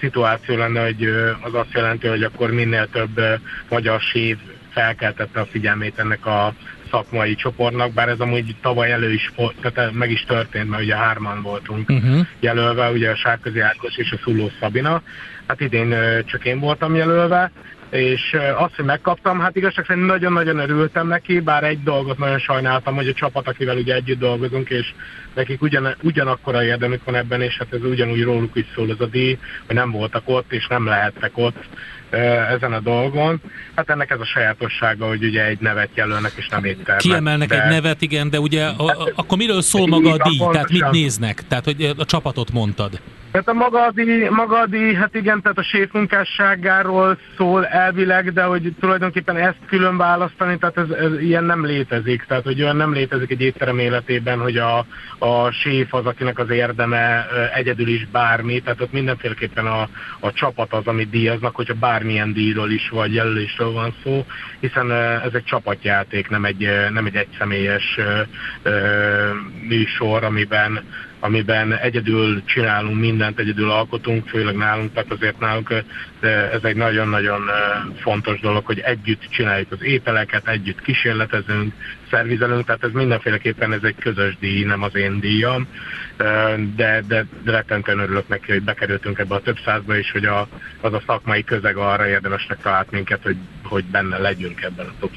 szituáció 0.00 0.56
lenne, 0.56 0.84
hogy 0.84 1.04
az 1.40 1.54
azt 1.54 1.72
jelenti, 1.72 2.06
hogy 2.06 2.22
akkor 2.22 2.50
minél 2.50 2.88
több 2.92 3.20
magyar 3.68 4.00
sév 4.00 4.36
felkeltette 4.70 5.40
a 5.40 5.46
figyelmét 5.46 5.98
ennek 5.98 6.26
a 6.26 6.54
szakmai 6.92 7.34
csoportnak, 7.34 7.92
bár 7.92 8.08
ez 8.08 8.20
amúgy 8.20 8.56
tavaly 8.62 8.92
elő 8.92 9.12
is, 9.12 9.32
tehát 9.60 9.92
meg 9.92 10.10
is 10.10 10.24
történt, 10.24 10.68
mert 10.68 10.82
ugye 10.82 10.96
hárman 10.96 11.42
voltunk 11.42 11.90
uh-huh. 11.90 12.26
jelölve, 12.40 12.90
ugye 12.90 13.10
a 13.10 13.16
Sárközi 13.16 13.60
Ákos 13.60 13.96
és 13.96 14.12
a 14.12 14.20
Szuló 14.22 14.50
Szabina. 14.60 15.02
Hát 15.46 15.60
idén 15.60 15.94
csak 16.26 16.44
én 16.44 16.60
voltam 16.60 16.94
jelölve, 16.94 17.50
és 17.92 18.36
azt, 18.56 18.74
hogy 18.76 18.84
megkaptam, 18.84 19.40
hát 19.40 19.56
igazság 19.56 19.84
szerint 19.84 20.06
nagyon-nagyon 20.06 20.58
örültem 20.58 21.06
neki, 21.06 21.40
bár 21.40 21.64
egy 21.64 21.82
dolgot 21.82 22.18
nagyon 22.18 22.38
sajnáltam, 22.38 22.94
hogy 22.94 23.08
a 23.08 23.12
csapat, 23.12 23.48
akivel 23.48 23.76
ugye 23.76 23.94
együtt 23.94 24.18
dolgozunk, 24.18 24.70
és 24.70 24.92
nekik 25.34 25.62
ugyan, 25.62 25.96
ugyanakkora 26.02 26.64
érdemük 26.64 27.04
van 27.04 27.14
ebben, 27.14 27.40
és 27.40 27.56
hát 27.58 27.72
ez 27.72 27.84
ugyanúgy 27.84 28.22
róluk 28.22 28.56
is 28.56 28.66
szól 28.74 28.90
az 28.90 29.00
a 29.00 29.06
díj, 29.06 29.38
hogy 29.66 29.76
nem 29.76 29.90
voltak 29.90 30.22
ott, 30.24 30.52
és 30.52 30.66
nem 30.66 30.86
lehettek 30.86 31.30
ott, 31.34 31.64
ezen 32.50 32.72
a 32.72 32.80
dolgon. 32.80 33.40
Hát 33.74 33.90
ennek 33.90 34.10
ez 34.10 34.20
a 34.20 34.24
sajátossága, 34.24 35.06
hogy 35.06 35.24
ugye 35.24 35.44
egy 35.44 35.60
nevet 35.60 35.90
jelölnek, 35.94 36.32
és 36.36 36.48
nem 36.48 36.64
éttermet. 36.64 37.02
Kiemelnek 37.02 37.48
de... 37.48 37.62
egy 37.62 37.70
nevet, 37.70 38.02
igen, 38.02 38.30
de 38.30 38.40
ugye 38.40 38.64
a, 38.66 38.86
a, 38.86 39.12
akkor 39.14 39.38
miről 39.38 39.62
szól 39.62 39.86
maga 39.86 40.12
a 40.12 40.28
díj? 40.28 40.38
Tehát 40.52 40.70
mit 40.70 40.90
néznek? 40.90 41.42
Tehát, 41.48 41.64
hogy 41.64 41.94
a 41.98 42.04
csapatot 42.04 42.52
mondtad. 42.52 43.00
Tehát 43.32 43.48
a 43.48 43.52
maga 43.52 43.84
a 43.84 43.90
díj, 43.90 44.28
maga 44.28 44.58
a 44.58 44.66
díj 44.66 44.94
hát 44.94 45.14
igen, 45.14 45.42
tehát 45.42 45.58
a 45.58 45.62
séfmunkásságáról 45.62 47.18
szól 47.36 47.66
elvileg, 47.66 48.32
de 48.32 48.42
hogy 48.42 48.74
tulajdonképpen 48.80 49.36
ezt 49.36 49.58
külön 49.66 49.96
választani, 49.96 50.58
tehát 50.58 50.76
ez, 50.76 50.90
ez 50.90 51.20
ilyen 51.20 51.44
nem 51.44 51.64
létezik. 51.64 52.24
Tehát, 52.24 52.44
hogy 52.44 52.62
olyan 52.62 52.76
nem 52.76 52.92
létezik 52.92 53.30
egy 53.30 53.40
étterem 53.40 53.78
életében, 53.78 54.38
hogy 54.38 54.56
a, 54.56 54.86
a 55.18 55.50
séf 55.50 55.94
az, 55.94 56.06
akinek 56.06 56.38
az 56.38 56.50
érdeme 56.50 57.26
egyedül 57.54 57.88
is 57.88 58.06
bármi, 58.12 58.60
tehát 58.60 58.80
ott 58.80 58.92
mindenféleképpen 58.92 59.66
a, 59.66 59.88
a 60.20 60.32
csapat 60.32 60.72
az, 60.72 60.86
amit 60.86 61.10
díjaznak, 61.10 61.54
hogyha 61.54 61.74
bár 61.74 62.02
bármilyen 62.02 62.32
díjról 62.32 62.70
is 62.70 62.88
vagy 62.88 63.14
jelölésről 63.14 63.72
van 63.72 63.94
szó, 64.02 64.24
hiszen 64.60 64.92
ez 64.92 65.34
egy 65.34 65.44
csapatjáték, 65.44 66.28
nem 66.28 66.44
egy, 66.44 66.68
nem 66.92 67.06
egy 67.06 67.16
egyszemélyes 67.16 67.98
műsor, 69.68 70.24
amiben 70.24 70.84
amiben 71.22 71.72
egyedül 71.72 72.44
csinálunk 72.44 72.98
mindent, 72.98 73.38
egyedül 73.38 73.70
alkotunk, 73.70 74.28
főleg 74.28 74.56
nálunk, 74.56 74.92
tehát 74.92 75.12
azért 75.12 75.38
nálunk 75.38 75.84
ez 76.52 76.62
egy 76.62 76.76
nagyon-nagyon 76.76 77.40
fontos 78.00 78.40
dolog, 78.40 78.66
hogy 78.66 78.78
együtt 78.78 79.22
csináljuk 79.30 79.72
az 79.72 79.82
ételeket, 79.82 80.48
együtt 80.48 80.80
kísérletezünk, 80.80 81.72
szervizelünk, 82.12 82.64
tehát 82.64 82.84
ez 82.84 82.92
mindenféleképpen 82.92 83.72
ez 83.72 83.82
egy 83.82 83.96
közös 83.98 84.36
díj, 84.40 84.64
nem 84.64 84.82
az 84.82 84.94
én 84.94 85.20
díjam, 85.20 85.66
de, 86.76 87.04
de 87.08 87.26
rettentően 87.44 87.98
örülök 87.98 88.28
neki, 88.28 88.52
hogy 88.52 88.62
bekerültünk 88.62 89.18
ebbe 89.18 89.34
a 89.34 89.40
több 89.40 89.58
százba, 89.64 89.96
és 89.96 90.10
hogy 90.10 90.24
a, 90.24 90.48
az 90.80 90.92
a 90.92 91.02
szakmai 91.06 91.44
közeg 91.44 91.76
arra 91.76 92.08
érdemesnek 92.08 92.62
talált 92.62 92.90
minket, 92.90 93.22
hogy, 93.22 93.36
hogy 93.62 93.84
benne 93.84 94.18
legyünk 94.18 94.62
ebben 94.62 94.86
a 94.86 94.92
top 95.00 95.12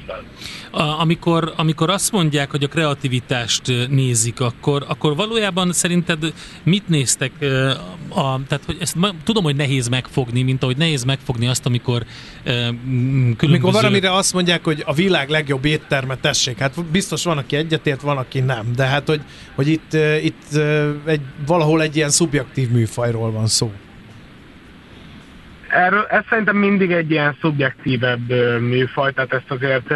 a, 0.72 1.00
amikor, 1.00 1.54
amikor 1.56 1.90
azt 1.90 2.12
mondják, 2.12 2.52
hogy 2.52 2.64
a 2.64 2.68
kreativitást 2.68 3.62
nézik, 3.90 4.40
akkor, 4.40 4.86
akkor 4.88 5.16
valójában 5.16 5.74
szerinted 5.74 6.34
mit 6.64 6.88
néztek? 6.88 7.32
A, 8.10 8.44
tehát, 8.48 8.64
hogy 8.66 8.78
ezt 8.80 8.98
tudom, 9.24 9.44
hogy 9.44 9.56
nehéz 9.56 9.88
megfogni, 9.88 10.42
mint 10.42 10.64
ahogy 10.64 10.78
nehéz 10.78 11.04
megfogni 11.04 11.48
azt, 11.48 11.66
amikor 11.66 12.06
különböző... 12.44 13.48
Amikor 13.48 13.72
valamire 13.72 14.14
azt 14.14 14.34
mondják, 14.34 14.64
hogy 14.64 14.84
a 14.86 14.94
világ 14.94 15.30
legjobb 15.30 15.66
étterme, 15.66 16.16
tessék, 16.16 16.58
hát 16.58 16.76
biztos 16.92 17.24
van, 17.24 17.38
aki 17.38 17.56
egyetért, 17.56 18.02
van, 18.02 18.18
aki 18.18 18.40
nem, 18.40 18.72
de 18.76 18.86
hát, 18.86 19.08
hogy, 19.08 19.22
hogy 19.56 19.68
itt, 19.68 19.94
itt 20.22 20.58
egy, 21.06 21.22
valahol 21.46 21.82
egy 21.82 21.96
ilyen 21.96 22.10
szubjektív 22.10 22.70
műfajról 22.70 23.32
van 23.32 23.48
szó. 23.48 23.72
Erről, 25.76 26.06
ez 26.10 26.24
szerintem 26.30 26.58
mindig 26.58 26.92
egy 26.92 27.12
ilyen 27.12 27.38
szubjektívebb 27.42 28.30
műfaj, 28.60 29.14
tehát 29.14 29.34
ezt 29.34 29.52
azért 29.52 29.94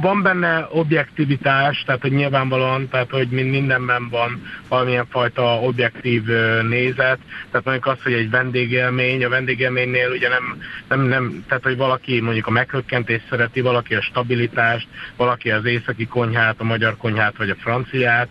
van 0.00 0.22
benne 0.22 0.68
objektivitás, 0.70 1.82
tehát 1.86 2.00
hogy 2.00 2.12
nyilvánvalóan, 2.12 2.88
tehát 2.88 3.10
hogy 3.10 3.28
mindenben 3.28 4.08
van 4.08 4.42
valamilyen 4.68 5.06
fajta 5.06 5.60
objektív 5.60 6.22
nézet, 6.68 7.18
tehát 7.50 7.64
mondjuk 7.64 7.86
az, 7.86 8.02
hogy 8.02 8.12
egy 8.12 8.30
vendégélmény, 8.30 9.24
a 9.24 9.28
vendégélménynél 9.28 10.10
ugye 10.10 10.28
nem, 10.28 10.62
nem, 10.88 11.00
nem 11.00 11.44
tehát 11.48 11.62
hogy 11.62 11.76
valaki 11.76 12.20
mondjuk 12.20 12.46
a 12.46 12.50
meghökkentést 12.50 13.26
szereti, 13.30 13.60
valaki 13.60 13.94
a 13.94 14.02
stabilitást, 14.02 14.88
valaki 15.16 15.50
az 15.50 15.64
északi 15.64 16.06
konyhát, 16.06 16.56
a 16.58 16.64
magyar 16.64 16.96
konyhát, 16.96 17.36
vagy 17.36 17.50
a 17.50 17.56
franciát, 17.60 18.28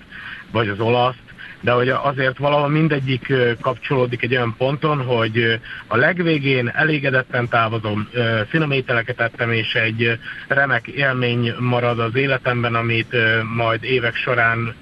vagy 0.52 0.68
az 0.68 0.80
olaszt, 0.80 1.31
de 1.62 1.72
hogy 1.72 1.90
azért 1.90 2.38
valahol 2.38 2.70
mindegyik 2.70 3.34
kapcsolódik 3.62 4.24
egy 4.24 4.36
olyan 4.36 4.56
ponton, 4.58 5.02
hogy 5.04 5.60
a 5.88 5.96
legvégén 5.96 6.72
elégedetten 6.74 7.48
távozom, 7.48 8.10
finom 8.48 8.72
ételeket 8.72 9.20
ettem, 9.20 9.52
és 9.52 9.74
egy 9.74 10.20
remek 10.48 10.88
élmény 10.88 11.54
marad 11.60 12.00
az 12.00 12.16
életemben, 12.16 12.76
amit 12.76 13.16
majd 13.56 13.84
évek 13.84 14.16
során 14.16 14.76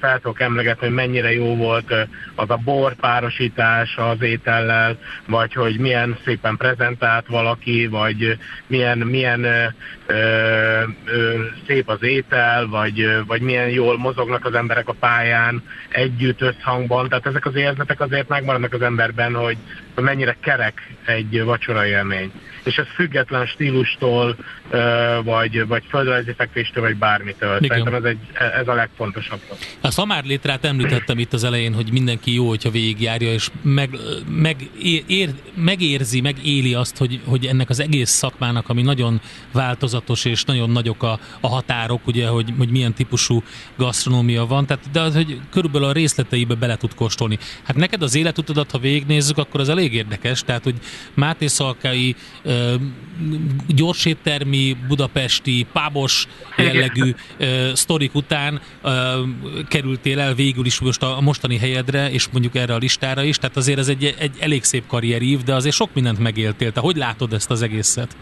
fel 0.00 0.20
tudok 0.20 0.40
emlegetni, 0.40 0.86
hogy 0.86 0.94
mennyire 0.94 1.32
jó 1.32 1.56
volt 1.56 1.94
az 2.34 2.50
a 2.50 2.56
bor 2.56 2.94
párosítás 2.94 3.96
az 3.96 4.22
étellel, 4.22 4.98
vagy 5.26 5.52
hogy 5.52 5.78
milyen 5.78 6.16
szépen 6.24 6.56
prezentált 6.56 7.26
valaki, 7.26 7.86
vagy 7.86 8.38
milyen, 8.66 8.98
milyen 8.98 9.44
ö, 9.44 9.64
ö, 10.06 11.34
szép 11.66 11.88
az 11.88 12.02
étel, 12.02 12.66
vagy, 12.66 13.24
vagy 13.26 13.40
milyen 13.40 13.68
jól 13.68 13.98
mozognak 13.98 14.44
az 14.44 14.54
emberek 14.54 14.88
a 14.88 14.96
pályán 15.00 15.62
együtt 15.88 16.40
összhangban. 16.40 17.08
Tehát 17.08 17.26
ezek 17.26 17.46
az 17.46 17.54
érzetek 17.54 18.00
azért 18.00 18.28
megmaradnak 18.28 18.72
az 18.72 18.82
emberben, 18.82 19.34
hogy 19.34 19.56
mennyire 19.94 20.36
kerek 20.40 20.92
egy 21.06 21.42
vacsora 21.42 21.86
élmény. 21.86 22.32
És 22.64 22.76
ez 22.76 22.86
független 22.94 23.46
stílustól, 23.46 24.36
vagy, 25.24 25.66
vagy 25.66 25.82
földrajzi 25.88 26.32
fekvéstől, 26.36 26.82
vagy 26.82 26.96
bármitől. 26.96 27.56
Igen. 27.56 27.68
Szerintem 27.68 27.94
ez, 27.94 28.04
egy, 28.04 28.18
ez 28.60 28.68
a 28.68 28.74
legfontosabb. 28.74 29.40
A 29.80 29.90
szamár 29.90 30.24
létrát 30.24 30.64
említettem 30.64 31.18
itt 31.18 31.32
az 31.32 31.44
elején, 31.44 31.74
hogy 31.74 31.92
mindenki 31.92 32.34
jó, 32.34 32.48
hogyha 32.48 32.70
végigjárja, 32.70 33.32
és 33.32 33.48
meg, 33.62 33.90
meg, 34.28 34.56
ér, 35.06 35.30
megérzi, 35.54 36.20
megéli 36.20 36.74
azt, 36.74 36.96
hogy, 36.96 37.20
hogy 37.24 37.46
ennek 37.46 37.68
az 37.68 37.80
egész 37.80 38.10
szakmának, 38.10 38.68
ami 38.68 38.82
nagyon 38.82 39.20
változatos, 39.52 40.24
és 40.24 40.44
nagyon 40.44 40.70
nagyok 40.70 41.02
a, 41.02 41.18
a 41.40 41.48
határok, 41.48 42.06
ugye, 42.06 42.26
hogy, 42.28 42.52
hogy 42.58 42.68
milyen 42.68 42.92
típusú 42.92 43.42
gasztronómia 43.76 44.46
van, 44.46 44.66
tehát, 44.66 44.90
de 44.92 45.00
az, 45.00 45.14
hogy 45.14 45.40
körülbelül 45.50 45.88
a 45.88 45.92
részleteibe 45.92 46.54
bele 46.54 46.76
tud 46.76 46.94
kóstolni. 46.94 47.38
Hát 47.62 47.76
neked 47.76 48.02
az 48.02 48.14
életutadat, 48.14 48.70
ha 48.70 48.78
végignézzük, 48.78 49.38
akkor 49.38 49.60
az 49.60 49.68
elég 49.68 49.81
érdekes, 49.90 50.42
tehát, 50.42 50.62
hogy 50.64 50.74
Máté 51.14 51.46
Szalkai 51.46 52.16
gyorséttermi, 53.68 54.76
budapesti, 54.88 55.66
pábos 55.72 56.26
jellegű 56.56 57.14
sztorik 57.72 58.14
után 58.14 58.60
kerültél 59.68 60.20
el 60.20 60.34
végül 60.34 60.66
is 60.66 60.80
most 60.80 61.02
a 61.02 61.20
mostani 61.20 61.56
helyedre, 61.56 62.10
és 62.10 62.28
mondjuk 62.32 62.54
erre 62.54 62.74
a 62.74 62.78
listára 62.78 63.22
is, 63.22 63.36
tehát 63.36 63.56
azért 63.56 63.78
ez 63.78 63.88
egy, 63.88 64.14
egy 64.18 64.36
elég 64.40 64.64
szép 64.64 64.86
karrierív, 64.86 65.42
de 65.42 65.54
azért 65.54 65.74
sok 65.74 65.90
mindent 65.94 66.18
megéltél. 66.18 66.72
Te 66.72 66.80
hogy 66.80 66.96
látod 66.96 67.32
ezt 67.32 67.50
az 67.50 67.62
egészet? 67.62 68.16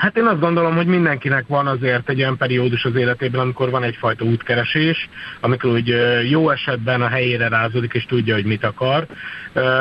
Hát 0.00 0.16
én 0.16 0.26
azt 0.26 0.40
gondolom, 0.40 0.76
hogy 0.76 0.86
mindenkinek 0.86 1.44
van 1.46 1.66
azért 1.66 2.08
egy 2.08 2.20
olyan 2.20 2.36
periódus 2.36 2.84
az 2.84 2.94
életében, 2.94 3.40
amikor 3.40 3.70
van 3.70 3.82
egyfajta 3.82 4.24
útkeresés, 4.24 5.08
amikor 5.40 5.70
úgy 5.70 5.94
jó 6.28 6.50
esetben 6.50 7.02
a 7.02 7.08
helyére 7.08 7.48
rázódik, 7.48 7.92
és 7.92 8.04
tudja, 8.04 8.34
hogy 8.34 8.44
mit 8.44 8.64
akar. 8.64 9.06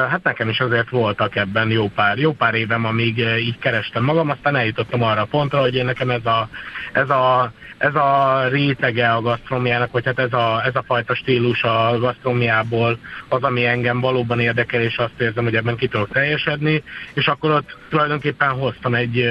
Hát 0.09 0.23
nekem 0.23 0.49
is 0.49 0.59
azért 0.59 0.89
voltak 0.89 1.35
ebben 1.35 1.69
jó 1.69 1.87
pár, 1.87 2.17
jó 2.17 2.33
pár 2.33 2.53
évem, 2.53 2.85
amíg 2.85 3.17
így 3.17 3.59
kerestem 3.59 4.03
magam, 4.03 4.29
aztán 4.29 4.55
eljutottam 4.55 5.03
arra 5.03 5.21
a 5.21 5.25
pontra, 5.25 5.59
hogy 5.59 5.75
én 5.75 5.85
nekem 5.85 6.09
ez 6.09 6.25
a, 6.25 6.49
ez 6.91 7.09
a, 7.09 7.51
ez 7.79 7.95
a 7.95 8.43
rétege 8.49 9.11
a 9.11 9.21
gasztromiának, 9.21 9.91
vagy 9.91 10.05
hát 10.05 10.19
ez 10.19 10.33
a, 10.33 10.61
ez 10.65 10.75
a 10.75 10.83
fajta 10.85 11.15
stílus 11.15 11.63
a 11.63 11.97
gasztromiából 11.99 12.99
az, 13.27 13.43
ami 13.43 13.65
engem 13.65 13.99
valóban 13.99 14.39
érdekel, 14.39 14.81
és 14.81 14.97
azt 14.97 15.21
érzem, 15.21 15.43
hogy 15.43 15.55
ebben 15.55 15.75
ki 15.75 15.87
tudok 15.87 16.11
teljesedni, 16.11 16.83
és 17.13 17.27
akkor 17.27 17.51
ott 17.51 17.77
tulajdonképpen 17.89 18.49
hoztam 18.49 18.95
egy 18.95 19.29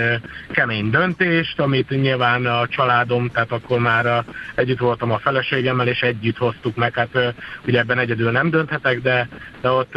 kemény 0.50 0.77
döntést, 0.82 1.60
amit 1.60 1.90
nyilván 1.90 2.46
a 2.46 2.68
családom, 2.68 3.28
tehát 3.28 3.52
akkor 3.52 3.78
már 3.78 4.24
együtt 4.54 4.78
voltam 4.78 5.10
a 5.10 5.18
feleségemmel, 5.18 5.88
és 5.88 6.00
együtt 6.00 6.36
hoztuk 6.36 6.76
meg, 6.76 6.94
hát 6.94 7.34
ugye 7.66 7.78
ebben 7.78 7.98
egyedül 7.98 8.30
nem 8.30 8.50
dönthetek, 8.50 9.00
de, 9.00 9.28
de 9.60 9.70
ott, 9.70 9.92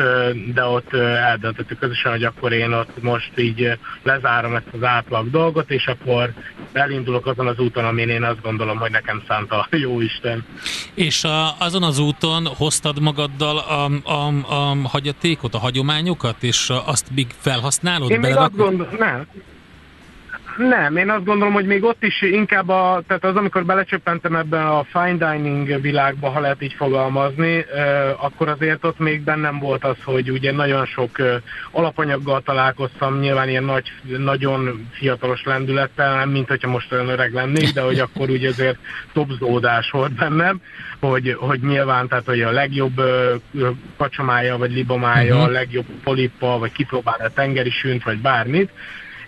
de 0.53 0.63
ott 0.63 0.93
eldöntöttük 0.93 1.79
közösen, 1.79 2.11
hogy 2.11 2.23
akkor 2.23 2.51
én 2.51 2.73
ott 2.73 3.01
most 3.01 3.31
így 3.35 3.77
lezárom 4.03 4.55
ezt 4.55 4.73
az 4.73 4.83
átlag 4.83 5.29
dolgot, 5.29 5.71
és 5.71 5.87
akkor 5.87 6.33
elindulok 6.73 7.25
azon 7.25 7.47
az 7.47 7.59
úton, 7.59 7.85
amin 7.85 8.09
én 8.09 8.23
azt 8.23 8.41
gondolom, 8.41 8.77
hogy 8.77 8.91
nekem 8.91 9.23
szánta 9.27 9.59
a 9.59 9.75
jó 9.75 10.01
Isten. 10.01 10.45
És 10.93 11.23
a, 11.23 11.57
azon 11.59 11.83
az 11.83 11.99
úton 11.99 12.45
hoztad 12.45 13.01
magaddal 13.01 13.57
a, 13.57 13.85
a, 14.11 14.27
a 14.53 14.87
hagyatékot, 14.87 15.53
a 15.53 15.57
hagyományokat, 15.57 16.43
és 16.43 16.69
azt 16.85 17.07
még 17.15 17.27
felhasználod? 17.37 18.09
Én 18.09 18.19
még 18.19 18.35
azt 18.35 18.55
gondolom, 18.55 18.95
nem, 18.99 19.27
nem, 20.57 20.97
én 20.97 21.09
azt 21.09 21.25
gondolom, 21.25 21.53
hogy 21.53 21.65
még 21.65 21.83
ott 21.83 22.03
is 22.03 22.21
inkább 22.21 22.69
a, 22.69 23.03
tehát 23.07 23.23
az, 23.23 23.35
amikor 23.35 23.65
belecsöppentem 23.65 24.35
ebben 24.35 24.65
a 24.65 24.83
fine 24.83 25.31
dining 25.31 25.81
világba, 25.81 26.29
ha 26.29 26.39
lehet 26.39 26.61
így 26.61 26.73
fogalmazni, 26.73 27.65
akkor 28.17 28.47
azért 28.47 28.85
ott 28.85 28.99
még 28.99 29.21
bennem 29.21 29.59
volt 29.59 29.83
az, 29.83 29.95
hogy 30.03 30.31
ugye 30.31 30.51
nagyon 30.51 30.85
sok 30.85 31.17
alapanyaggal 31.71 32.41
találkoztam, 32.41 33.19
nyilván 33.19 33.49
ilyen 33.49 33.63
nagy, 33.63 33.91
nagyon 34.17 34.89
fiatalos 34.91 35.43
lendülettel, 35.43 36.15
nem 36.15 36.29
mint 36.29 36.47
hogyha 36.47 36.69
most 36.69 36.91
olyan 36.91 37.09
öreg 37.09 37.33
lennék, 37.33 37.73
de 37.73 37.81
hogy 37.81 37.99
akkor 37.99 38.29
úgy 38.29 38.45
azért 38.45 38.77
topzódás 39.13 39.89
volt 39.89 40.11
bennem, 40.11 40.61
hogy, 40.99 41.35
hogy 41.39 41.59
nyilván, 41.59 42.07
tehát 42.07 42.25
hogy 42.25 42.41
a 42.41 42.51
legjobb 42.51 43.01
kacsamája, 43.97 44.57
vagy 44.57 44.71
libomája, 44.71 45.35
uh-huh. 45.35 45.49
a 45.49 45.51
legjobb 45.51 45.85
polippa, 46.03 46.57
vagy 46.57 46.71
kipróbálni 46.71 47.23
a 47.23 47.33
tengeri 47.33 47.69
sünt, 47.69 48.03
vagy 48.03 48.17
bármit, 48.17 48.71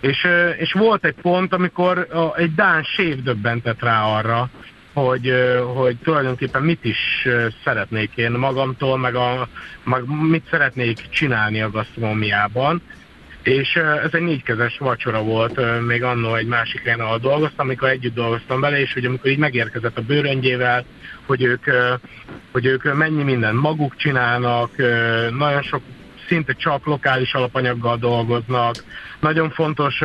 és, 0.04 0.28
és 0.58 0.72
volt 0.72 1.04
egy 1.04 1.14
pont, 1.22 1.52
amikor 1.52 2.08
egy 2.36 2.54
Dán 2.54 2.82
sév 2.82 3.22
döbbentett 3.22 3.82
rá 3.82 4.02
arra, 4.02 4.50
hogy, 4.92 5.32
hogy 5.74 5.96
tulajdonképpen 5.96 6.62
mit 6.62 6.84
is 6.84 7.28
szeretnék 7.64 8.10
én 8.14 8.30
magamtól, 8.30 8.98
meg, 8.98 9.14
a, 9.14 9.48
meg 9.84 10.02
mit 10.30 10.44
szeretnék 10.50 11.08
csinálni 11.08 11.60
a 11.60 11.70
gasztronómiában. 11.70 12.82
És 13.42 13.74
ez 13.76 14.10
egy 14.12 14.22
négykezes 14.22 14.78
vacsora 14.78 15.22
volt, 15.22 15.84
még 15.86 16.02
annó 16.02 16.34
egy 16.34 16.46
másik 16.46 16.82
helyen, 16.82 17.00
ahol 17.00 17.18
dolgoztam, 17.18 17.66
amikor 17.66 17.88
együtt 17.88 18.14
dolgoztam 18.14 18.60
vele, 18.60 18.80
és 18.80 18.92
hogy 18.92 19.04
amikor 19.04 19.30
így 19.30 19.38
megérkezett 19.38 19.98
a 19.98 20.02
bőröngyével, 20.02 20.84
hogy 21.26 21.42
ők, 21.42 21.64
hogy 22.52 22.66
ők 22.66 22.94
mennyi 22.94 23.22
mindent 23.22 23.60
maguk 23.60 23.96
csinálnak, 23.96 24.70
nagyon 25.30 25.62
sok 25.62 25.82
szinte 26.28 26.52
csak 26.52 26.86
lokális 26.86 27.34
alapanyaggal 27.34 27.96
dolgoznak. 27.96 28.74
Nagyon 29.20 29.50
fontos 29.50 30.02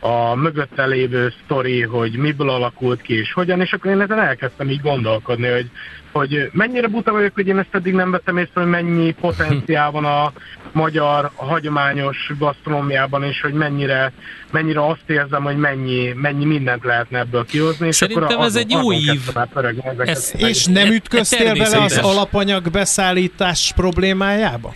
a 0.00 0.34
mögötte 0.34 0.86
lévő 0.86 1.32
sztori, 1.44 1.82
hogy 1.82 2.16
miből 2.16 2.50
alakult 2.50 3.02
ki 3.02 3.18
és 3.18 3.32
hogyan, 3.32 3.60
és 3.60 3.72
akkor 3.72 3.90
én 3.90 4.00
ezen 4.00 4.20
elkezdtem 4.20 4.70
így 4.70 4.80
gondolkodni, 4.80 5.48
hogy, 5.48 5.70
hogy 6.12 6.50
mennyire 6.52 6.86
buta 6.86 7.12
vagyok, 7.12 7.34
hogy 7.34 7.46
én 7.46 7.58
ezt 7.58 7.74
eddig 7.74 7.94
nem 7.94 8.10
vettem 8.10 8.36
észre, 8.36 8.60
hogy 8.60 8.70
mennyi 8.70 9.12
potenciál 9.20 9.90
van 9.90 10.04
a 10.04 10.32
magyar 10.72 11.30
a 11.34 11.44
hagyományos 11.44 12.32
gasztronómiában, 12.38 13.22
és 13.22 13.40
hogy 13.40 13.52
mennyire, 13.52 14.12
mennyire 14.50 14.86
azt 14.86 15.04
érzem, 15.06 15.42
hogy 15.42 15.56
mennyi, 15.56 16.12
mennyi 16.14 16.44
mindent 16.44 16.84
lehetne 16.84 17.18
ebből 17.18 17.44
kihozni. 17.44 17.86
És 17.86 17.96
Szerintem 17.96 18.24
akkor 18.24 18.44
ez 18.44 18.56
egy 18.56 18.70
jó 18.70 18.92
ív. 18.92 19.20
Ez, 19.96 20.32
és 20.36 20.64
nem 20.64 20.88
ütköztél 20.88 21.54
bele 21.54 21.82
az 21.82 21.98
alapanyag 21.98 22.70
beszállítás 22.70 23.72
problémájába? 23.76 24.74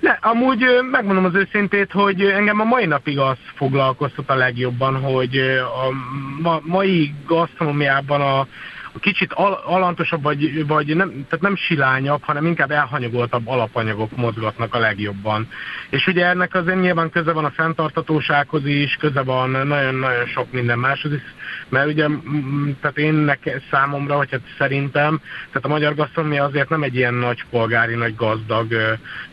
Ne, 0.00 0.10
amúgy 0.20 0.64
megmondom 0.90 1.24
az 1.24 1.34
őszintét, 1.34 1.92
hogy 1.92 2.22
engem 2.22 2.60
a 2.60 2.64
mai 2.64 2.86
napig 2.86 3.18
az 3.18 3.36
foglalkoztat 3.54 4.30
a 4.30 4.34
legjobban, 4.34 5.00
hogy 5.00 5.36
a 6.42 6.60
mai 6.62 7.14
gasztronómiában 7.26 8.20
a 8.20 8.46
kicsit 9.00 9.32
al- 9.32 9.64
alantosabb, 9.64 10.22
vagy, 10.22 10.66
vagy 10.66 10.96
nem, 10.96 11.08
tehát 11.10 11.40
nem 11.40 11.56
silányabb, 11.56 12.22
hanem 12.22 12.46
inkább 12.46 12.70
elhanyagoltabb 12.70 13.48
alapanyagok 13.48 14.16
mozgatnak 14.16 14.74
a 14.74 14.78
legjobban. 14.78 15.48
És 15.90 16.06
ugye 16.06 16.26
ennek 16.26 16.54
azért 16.54 16.80
nyilván 16.80 17.10
köze 17.10 17.32
van 17.32 17.44
a 17.44 17.50
fenntartatósághoz 17.50 18.66
is, 18.66 18.96
köze 19.00 19.22
van 19.22 19.50
nagyon-nagyon 19.50 20.26
sok 20.26 20.52
minden 20.52 20.78
máshoz 20.78 21.12
is, 21.12 21.22
mert 21.68 21.86
ugye, 21.86 22.06
tehát 22.80 22.98
én 22.98 23.14
neke, 23.14 23.62
számomra, 23.70 24.16
vagy 24.16 24.30
hát 24.30 24.40
szerintem, 24.58 25.20
tehát 25.46 25.64
a 25.64 25.68
magyar 25.68 25.94
gasztronómia 25.94 26.44
azért 26.44 26.68
nem 26.68 26.82
egy 26.82 26.94
ilyen 26.94 27.14
nagy 27.14 27.44
polgári, 27.50 27.94
nagy 27.94 28.16
gazdag 28.16 28.74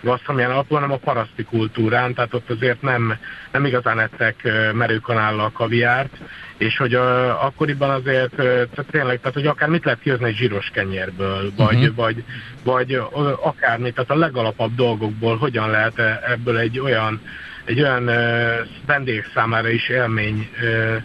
gasztronómián 0.01 0.51
alapul, 0.51 0.77
hanem 0.77 0.91
a 0.91 0.97
paraszti 0.97 1.43
kultúrán, 1.43 2.13
tehát 2.13 2.33
ott 2.33 2.49
azért 2.49 2.81
nem, 2.81 3.17
nem 3.51 3.65
igazán 3.65 3.99
ettek 3.99 4.47
merőkanállal 4.73 5.51
kaviárt, 5.51 6.17
és 6.59 6.77
hogy 6.77 6.95
uh, 6.95 7.45
akkoriban 7.45 7.89
azért 7.89 8.31
uh, 8.31 8.37
tehát 8.45 8.85
tényleg, 8.91 9.19
tehát 9.19 9.33
hogy 9.33 9.47
akár 9.47 9.69
mit 9.69 9.85
lehet 9.85 9.99
kihozni 10.01 10.25
egy 10.25 10.35
zsíros 10.35 10.69
kenyérből, 10.73 11.51
vagy, 11.55 11.75
uh-huh. 11.75 11.95
vagy, 11.95 12.23
vagy 12.63 12.95
uh, 12.95 13.47
akármit, 13.47 13.93
tehát 13.93 14.11
a 14.11 14.15
legalapabb 14.15 14.75
dolgokból 14.75 15.37
hogyan 15.37 15.69
lehet 15.69 15.99
ebből 16.27 16.57
egy 16.57 16.79
olyan, 16.79 17.21
egy 17.65 17.81
olyan 17.81 18.07
uh, 18.07 18.67
vendég 18.85 19.25
számára 19.33 19.69
is 19.69 19.89
élmény 19.89 20.49
uh, 20.61 20.95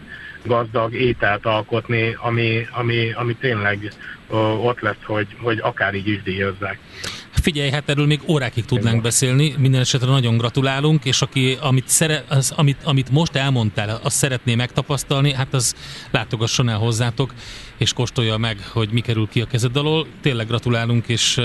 gazdag 0.45 0.95
ételt 0.95 1.47
alkotni, 1.47 2.17
ami, 2.21 2.67
ami, 2.71 3.13
ami 3.13 3.35
tényleg 3.35 3.93
uh, 4.29 4.65
ott 4.65 4.81
lesz, 4.81 5.03
hogy, 5.05 5.27
hogy 5.41 5.59
akár 5.63 5.95
így 5.95 6.09
is 6.09 6.23
díjazzák. 6.23 6.79
Figyelj, 7.45 7.71
hát 7.71 7.89
erről 7.89 8.07
még 8.07 8.21
órákig 8.27 8.65
tudnánk 8.65 9.03
beszélni, 9.03 9.55
minden 9.59 9.81
esetre 9.81 10.09
nagyon 10.11 10.37
gratulálunk, 10.37 11.05
és 11.05 11.23
aki, 11.23 11.57
amit, 11.61 11.89
szere, 11.89 12.25
az, 12.29 12.53
amit, 12.57 12.77
amit 12.85 13.11
most 13.11 13.37
elmondtál, 13.37 14.01
azt 14.03 14.17
szeretné 14.17 14.55
megtapasztalni, 14.55 15.33
hát 15.33 15.55
az 15.55 15.75
látogasson 16.11 16.69
el 16.69 16.79
hozzátok. 16.79 17.35
és 17.77 17.93
kóstolja 17.93 18.37
meg, 18.37 18.57
hogy 18.73 18.89
mi 18.93 19.01
kerül 19.01 19.29
ki 19.31 19.41
a 19.41 19.47
kezed 19.47 19.77
alól. 19.77 20.07
Tényleg 20.21 20.47
gratulálunk, 20.47 21.09
és 21.09 21.41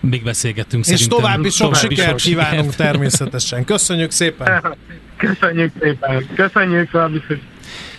még 0.00 0.22
beszélgettünk 0.22 0.86
És 0.86 0.90
szerintem. 0.90 1.18
további 1.18 1.50
sok 1.50 1.72
További 1.72 1.94
sikert 1.94 2.18
sok 2.18 2.30
kívánunk 2.30 2.70
sikert. 2.70 2.76
természetesen. 2.76 3.64
Köszönjük 3.64 4.10
szépen! 4.10 4.62
Köszönjük 5.16 5.72
szépen. 5.80 6.26
Köszönjük 6.34 6.90
további 6.90 7.22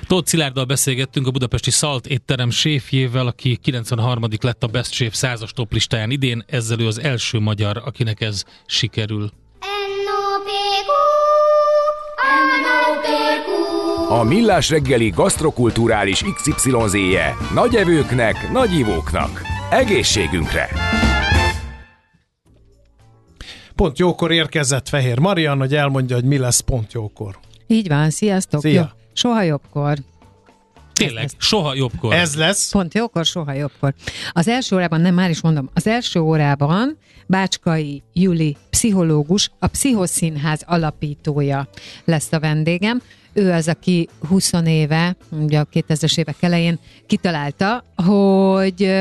Tóth 0.08 0.28
Szilárddal 0.28 0.66
beszélgettünk 0.66 1.28
a 1.28 1.32
budapesti 1.32 1.72
Szalt 1.72 2.08
étterem 2.08 2.50
séfjével, 2.50 3.28
aki 3.28 3.56
93. 3.56 4.24
lett 4.42 4.64
a 4.64 4.68
Best 4.68 4.92
Chef 4.92 5.14
100-as 5.18 5.50
top 5.50 5.74
listáján 5.74 6.12
idén, 6.12 6.44
ezzel 6.48 6.80
ő 6.80 6.88
az 6.88 7.00
első 7.00 7.40
magyar, 7.40 7.82
akinek 7.86 8.22
ez 8.22 8.44
sikerül. 8.66 9.32
A 14.10 14.24
Millás 14.24 14.70
reggeli 14.70 15.10
gasztrokulturális 15.10 16.24
XYZ-je 16.34 17.36
nagy 17.54 17.76
evőknek, 17.76 18.52
nagy 18.52 18.74
ivóknak. 18.74 19.42
Egészségünkre! 19.70 20.70
Pont 23.76 24.00
jókor 24.00 24.32
érkezett 24.32 24.90
Fehér 24.90 25.20
Marian, 25.20 25.58
hogy 25.58 25.76
elmondja, 25.76 26.16
hogy 26.16 26.26
mi 26.26 26.38
lesz 26.38 26.60
pont 26.60 26.94
jókor. 26.94 27.40
Így 27.68 27.88
van, 27.88 28.10
sziasztok! 28.10 28.62
Szia. 28.62 28.74
Jó, 28.82 29.03
soha 29.14 29.42
jobbkor. 29.42 29.98
Tényleg, 30.94 31.30
soha 31.38 31.76
jobbkor. 31.76 32.14
Ez 32.14 32.36
lesz. 32.36 32.72
Pont 32.72 32.94
jókor, 32.94 33.26
soha 33.26 33.54
jobbkor. 33.54 33.94
Az 34.32 34.48
első 34.48 34.76
órában, 34.76 35.02
nem 35.02 35.14
már 35.14 35.30
is 35.30 35.42
mondom, 35.42 35.70
az 35.74 35.88
első 35.88 36.20
órában 36.20 36.98
Bácskai 37.28 38.04
Juli 38.14 38.58
pszichológus, 38.70 39.52
a 39.60 39.68
Pszichoszínház 39.68 40.62
alapítója 40.66 41.68
lesz 42.06 42.32
a 42.32 42.40
vendégem. 42.40 43.02
Ő 43.34 43.52
az, 43.52 43.68
aki 43.68 44.10
20 44.28 44.52
éve, 44.66 45.16
ugye 45.30 45.60
a 45.60 45.68
2000-es 45.74 46.18
évek 46.18 46.36
elején 46.40 46.80
kitalálta, 47.08 47.84
hogy 47.96 48.92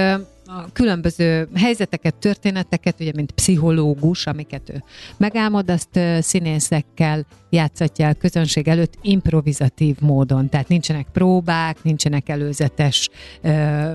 a 0.56 0.68
különböző 0.72 1.48
helyzeteket, 1.54 2.14
történeteket, 2.14 3.00
ugye 3.00 3.12
mint 3.14 3.30
pszichológus, 3.30 4.26
amiket 4.26 4.70
ő 4.70 4.82
megálmod, 5.16 5.70
azt 5.70 6.00
színészekkel 6.20 7.26
játszatja 7.50 8.06
el 8.06 8.14
közönség 8.14 8.68
előtt 8.68 8.98
improvizatív 9.02 9.96
módon. 10.00 10.48
Tehát 10.48 10.68
nincsenek 10.68 11.06
próbák, 11.12 11.82
nincsenek 11.82 12.28
előzetes 12.28 13.08
ö, 13.42 13.92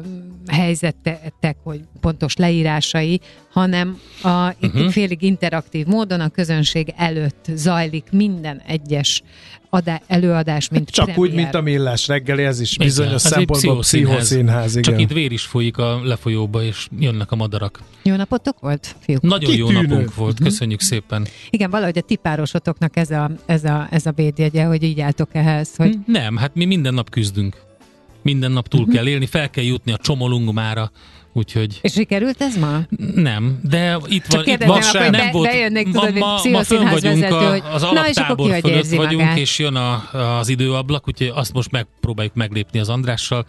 helyzetek, 0.47 1.58
hogy 1.64 1.82
pontos 1.99 2.36
leírásai, 2.36 3.22
hanem 3.49 3.99
a 4.24 4.53
uh-huh. 4.62 4.89
félig 4.89 5.22
interaktív 5.22 5.86
módon 5.86 6.20
a 6.20 6.30
közönség 6.30 6.93
előtt 6.95 7.45
zajlik 7.55 8.05
minden 8.12 8.62
egyes 8.68 9.24
adá- 9.78 10.04
előadás, 10.08 10.70
mint 10.70 10.90
Csak 10.90 11.06
premier. 11.06 11.30
úgy, 11.30 11.36
mint 11.36 11.54
a 11.56 11.62
millás 11.62 12.08
reggeli, 12.08 12.44
ez 12.44 12.60
is 12.60 12.74
Igen, 12.74 12.88
bizonyos 12.88 13.14
egy 13.14 13.20
szempontból 13.20 13.80
pszichoszínház. 13.80 14.16
pszichoszínház. 14.18 14.72
Igen. 14.76 14.82
Csak 14.82 15.00
itt 15.02 15.12
vér 15.12 15.32
is 15.32 15.44
folyik 15.44 15.78
a 15.78 16.00
lefolyóba, 16.04 16.64
és 16.64 16.88
jönnek 17.00 17.32
a 17.32 17.36
madarak. 17.36 17.80
Jó 18.04 18.16
napotok 18.16 18.60
volt, 18.60 18.96
fiúk? 19.00 19.22
Nagyon 19.22 19.56
jó 19.56 19.68
Kitűnő. 19.68 19.88
napunk 19.88 20.16
volt, 20.16 20.40
köszönjük 20.40 20.82
szépen. 20.82 21.28
Igen, 21.50 21.70
valahogy 21.70 21.98
a 21.98 22.02
tipárosotoknak 22.02 22.96
ez 22.98 23.12
a, 23.12 23.32
ez 23.46 23.64
a, 23.64 23.88
ez 23.92 24.06
a 24.06 24.12
védjegye, 24.12 24.64
hogy 24.64 24.84
így 24.84 25.00
álltok 25.00 25.30
ehhez, 25.32 25.76
hogy 25.76 25.98
Nem, 26.06 26.36
hát 26.38 26.56
mi 26.56 26.66
minden 26.66 26.94
nap 26.94 27.10
küzdünk. 27.10 27.66
Minden 28.22 28.52
nap 28.52 28.68
túl 28.68 28.88
kell 28.88 29.08
élni, 29.08 29.26
fel 29.26 29.50
kell 29.50 29.64
jutni 29.64 29.92
a 29.92 29.98
csomolungmára, 29.98 30.92
úgyhogy 31.38 31.80
és 31.82 31.92
sikerült 31.92 32.42
ez 32.42 32.58
ma? 32.58 32.80
nem, 33.16 33.60
de 33.70 33.98
itt 34.08 34.26
van, 34.26 34.46
itt 34.46 34.64
van, 34.64 34.82
akkor 34.82 35.10
be- 35.10 35.32
bejönnék, 35.42 35.86
tudod, 35.86 36.14
mint 36.14 36.20
ma, 36.20 36.40
ma 36.52 36.64
fönn 36.64 36.90
vagyunk 36.90 37.20
vezető, 37.20 37.36
a, 37.36 37.50
hogy 37.50 37.64
az 37.72 37.82
na, 37.82 37.88
alaptábor 37.90 38.52
hogy 38.52 38.60
fölött 38.62 38.90
vagyunk, 38.90 39.22
magát? 39.22 39.38
és 39.38 39.60
jön 39.60 39.76
a, 39.76 40.10
az 40.40 40.50
időablak, 40.50 41.08
úgyhogy 41.08 41.32
azt 41.36 41.54
most 41.54 41.72
megpróbáljuk 41.72 42.34
meglépni 42.34 42.80
az 42.80 42.90
Andrással. 42.90 43.46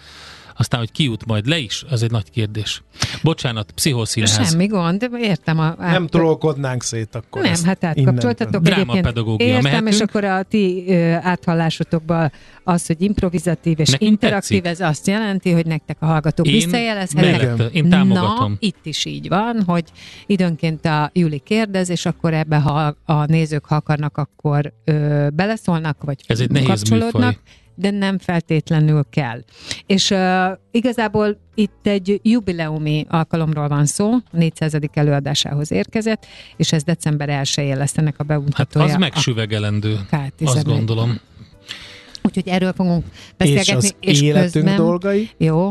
Aztán, 0.61 0.81
hogy 0.81 0.93
ki 0.93 1.05
jut 1.05 1.27
majd 1.27 1.47
le 1.47 1.59
is, 1.59 1.85
az 1.91 2.03
egy 2.03 2.11
nagy 2.11 2.31
kérdés. 2.31 2.83
Bocsánat, 3.23 3.71
pszichoszínház. 3.71 4.49
Semmi 4.51 4.67
gond, 4.67 5.09
értem. 5.21 5.59
A, 5.59 5.75
Nem 5.79 6.07
trollkodnánk 6.07 6.83
szét 6.83 7.15
akkor. 7.15 7.43
Nem, 7.43 7.65
hát 7.65 7.85
átkapcsoltatok 7.85 8.63
Dráma 8.63 8.81
egyébként. 8.81 9.05
pedagógia, 9.05 9.47
Értem, 9.47 9.63
mehetünk? 9.63 9.93
és 9.93 10.01
akkor 10.01 10.25
a 10.25 10.43
ti 10.43 10.85
ö, 10.89 11.13
áthallásotokban 11.21 12.33
az, 12.65 12.87
hogy 12.87 13.03
improvizatív 13.03 13.81
és 13.81 13.89
Nekünk 13.91 14.11
interaktív, 14.11 14.63
tetszik. 14.63 14.81
ez 14.83 14.89
azt 14.89 15.07
jelenti, 15.07 15.51
hogy 15.53 15.67
nektek 15.67 15.97
a 16.01 16.07
hallgatók 16.07 16.47
Én 16.47 16.53
visszajelezhetnek. 16.53 17.73
én 17.75 17.89
támogatom. 17.89 18.51
Na, 18.51 18.57
itt 18.59 18.87
is 18.87 19.05
így 19.05 19.29
van, 19.29 19.63
hogy 19.67 19.85
időnként 20.27 20.85
a 20.85 21.11
Juli 21.13 21.39
kérdez, 21.39 21.89
és 21.91 22.07
akkor 22.07 22.35
ebbe, 22.35 22.57
ha 22.57 22.97
a 23.05 23.25
nézők 23.25 23.65
ha 23.65 23.75
akarnak, 23.75 24.17
akkor 24.17 24.73
ö, 24.85 25.27
beleszólnak, 25.33 26.05
vagy 26.05 26.21
Ez 26.27 26.41
egy 26.41 26.51
nehéz 26.51 26.67
kapcsolódnak. 26.69 27.13
műfaj. 27.13 27.37
De 27.79 27.91
nem 27.91 28.19
feltétlenül 28.19 29.05
kell. 29.11 29.45
És 29.87 30.11
uh, 30.11 30.47
igazából 30.71 31.39
itt 31.55 31.87
egy 31.87 32.21
jubileumi 32.23 33.07
alkalomról 33.09 33.69
van 33.69 33.87
szó, 33.87 34.11
400. 34.31 34.77
előadásához 34.93 35.73
érkezett, 35.73 36.27
és 36.57 36.73
ez 36.73 36.83
december 36.83 37.29
1 37.29 37.49
lesz 37.57 37.97
ennek 37.99 38.15
a 38.15 38.17
Hát 38.19 38.27
bemutatója. 38.27 38.85
az 38.85 38.93
a 38.93 38.99
megsüvegelendő, 38.99 39.99
K11. 40.11 40.31
azt 40.45 40.65
gondolom. 40.65 41.21
Úgyhogy 42.23 42.49
erről 42.49 42.73
fogunk 42.73 43.05
És 43.13 43.33
beszélgetni. 43.37 43.75
az 43.75 43.95
életünk 44.01 44.53
közben, 44.53 44.77
dolgai? 44.77 45.31
Jó, 45.37 45.71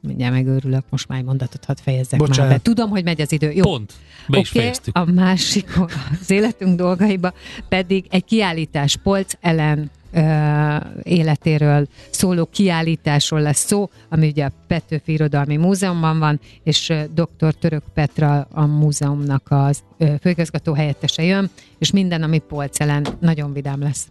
mindjárt 0.00 0.32
megőrülök, 0.34 0.84
most 0.90 1.08
már 1.08 1.18
egy 1.18 1.24
mondatot 1.24 1.64
hadd 1.64 1.76
fejezzek 1.82 2.18
Bocsánat. 2.18 2.50
már 2.50 2.56
be. 2.56 2.62
Tudom, 2.62 2.90
hogy 2.90 3.04
megy 3.04 3.20
az 3.20 3.32
idő. 3.32 3.50
Jó. 3.50 3.62
Pont, 3.62 3.92
be 4.28 4.38
is 4.38 4.50
Oké, 4.50 4.58
fejeztük. 4.58 4.96
A 4.96 5.04
másik, 5.04 5.78
az 6.20 6.30
életünk 6.30 6.76
dolgaiba 6.76 7.32
pedig 7.68 8.06
egy 8.10 8.24
kiállítás, 8.24 8.96
Polc 8.96 9.32
Ellen 9.40 9.90
életéről 11.02 11.86
szóló 12.10 12.46
kiállításról 12.46 13.40
lesz 13.40 13.66
szó, 13.66 13.90
ami 14.08 14.28
ugye 14.28 14.44
a 14.44 14.52
Petőfi 14.66 15.12
Irodalmi 15.12 15.56
Múzeumban 15.56 16.18
van, 16.18 16.40
és 16.62 16.92
dr. 17.14 17.54
Török 17.54 17.82
Petra 17.94 18.46
a 18.50 18.66
múzeumnak 18.66 19.46
az 19.48 19.82
főigazgató 20.20 20.72
helyettese 20.72 21.22
jön, 21.22 21.50
és 21.78 21.90
minden, 21.90 22.22
ami 22.22 22.38
Polc 22.38 22.80
Ellen, 22.80 23.06
nagyon 23.20 23.52
vidám 23.52 23.82
lesz. 23.82 24.08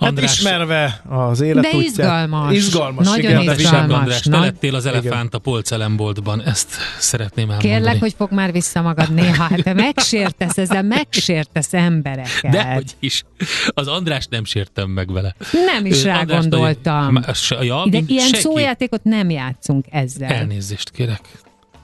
Hát 0.00 0.08
András, 0.08 0.38
ismerve 0.38 1.02
az 1.08 1.40
életútját. 1.40 1.80
De 1.80 1.84
izgalmas. 1.86 2.54
Izgalmas, 2.54 3.06
Nagyon 3.06 3.40
igen. 3.40 3.54
izgalmas. 3.58 3.80
András. 3.80 3.98
András, 4.00 4.20
te 4.20 4.38
lettél 4.38 4.74
az 4.74 4.86
elefánt 4.86 5.34
a 5.34 5.38
polcelemboltban, 5.38 6.42
ezt 6.42 6.68
szeretném 6.98 7.50
elmondani. 7.50 7.74
Kérlek, 7.74 8.00
hogy 8.00 8.14
fog 8.16 8.32
már 8.32 8.52
vissza 8.52 8.82
magad 8.82 9.14
néha, 9.14 9.42
hát 9.42 9.62
te 9.62 9.72
megsértesz, 9.72 10.58
ezzel 10.58 10.82
megsértesz 10.82 11.72
embereket. 11.74 12.50
Dehogy 12.50 12.96
is. 12.98 13.22
Az 13.66 13.88
András 13.88 14.26
nem 14.30 14.44
sértem 14.44 14.90
meg 14.90 15.12
vele. 15.12 15.34
Nem 15.52 15.86
is 15.86 16.02
Ő 16.02 16.06
rá 16.06 16.18
András 16.18 16.40
gondoltam. 16.40 17.20
Ja, 17.60 17.86
De 17.88 17.98
ilyen 18.06 18.22
senki. 18.26 18.40
szójátékot 18.40 19.04
nem 19.04 19.30
játszunk 19.30 19.84
ezzel. 19.90 20.28
Elnézést 20.30 20.90
kérek. 20.90 21.20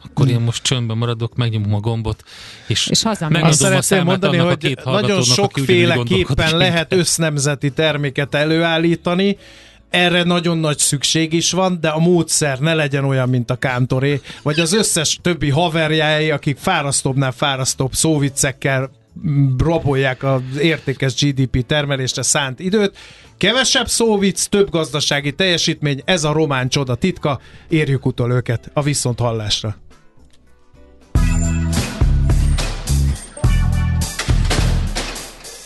Akkor 0.04 0.28
én 0.28 0.40
most 0.40 0.62
csöndben 0.62 0.96
maradok, 0.96 1.36
megnyomom 1.36 1.74
a 1.74 1.80
gombot, 1.80 2.24
és, 2.66 2.86
És 2.90 3.02
megadom 3.02 3.42
Azt 3.42 3.60
a 3.60 3.64
szeretném 3.64 3.80
számát 3.82 4.06
mondani, 4.06 4.36
annak 4.36 4.46
a 4.46 4.48
hogy 4.48 4.58
két 4.58 4.84
nagyon 4.84 5.22
sokféleképpen 5.22 6.56
lehet 6.56 6.92
össznemzeti 6.92 7.70
terméket 7.70 8.34
előállítani, 8.34 9.36
erre 9.92 10.22
nagyon 10.22 10.58
nagy 10.58 10.78
szükség 10.78 11.32
is 11.32 11.52
van, 11.52 11.78
de 11.80 11.88
a 11.88 11.98
módszer 11.98 12.58
ne 12.58 12.74
legyen 12.74 13.04
olyan, 13.04 13.28
mint 13.28 13.50
a 13.50 13.56
kántoré, 13.56 14.20
vagy 14.42 14.60
az 14.60 14.72
összes 14.72 15.18
többi 15.22 15.50
haverjáé, 15.50 16.30
akik 16.30 16.56
fárasztóbbnál 16.58 17.32
fárasztóbb 17.32 17.92
szóviccekkel 17.92 18.90
rabolják 19.58 20.22
az 20.22 20.40
értékes 20.60 21.14
GDP 21.14 21.66
termelésre 21.66 22.22
szánt 22.22 22.60
időt. 22.60 22.96
Kevesebb 23.36 23.88
szóvic, 23.88 24.44
több 24.44 24.70
gazdasági 24.70 25.32
teljesítmény, 25.32 26.02
ez 26.04 26.24
a 26.24 26.32
román 26.32 26.68
csoda 26.68 26.94
titka, 26.94 27.40
érjük 27.68 28.06
utol 28.06 28.32
őket 28.32 28.70
a 28.72 28.82
viszont 28.82 29.18
hallásra. 29.18 29.76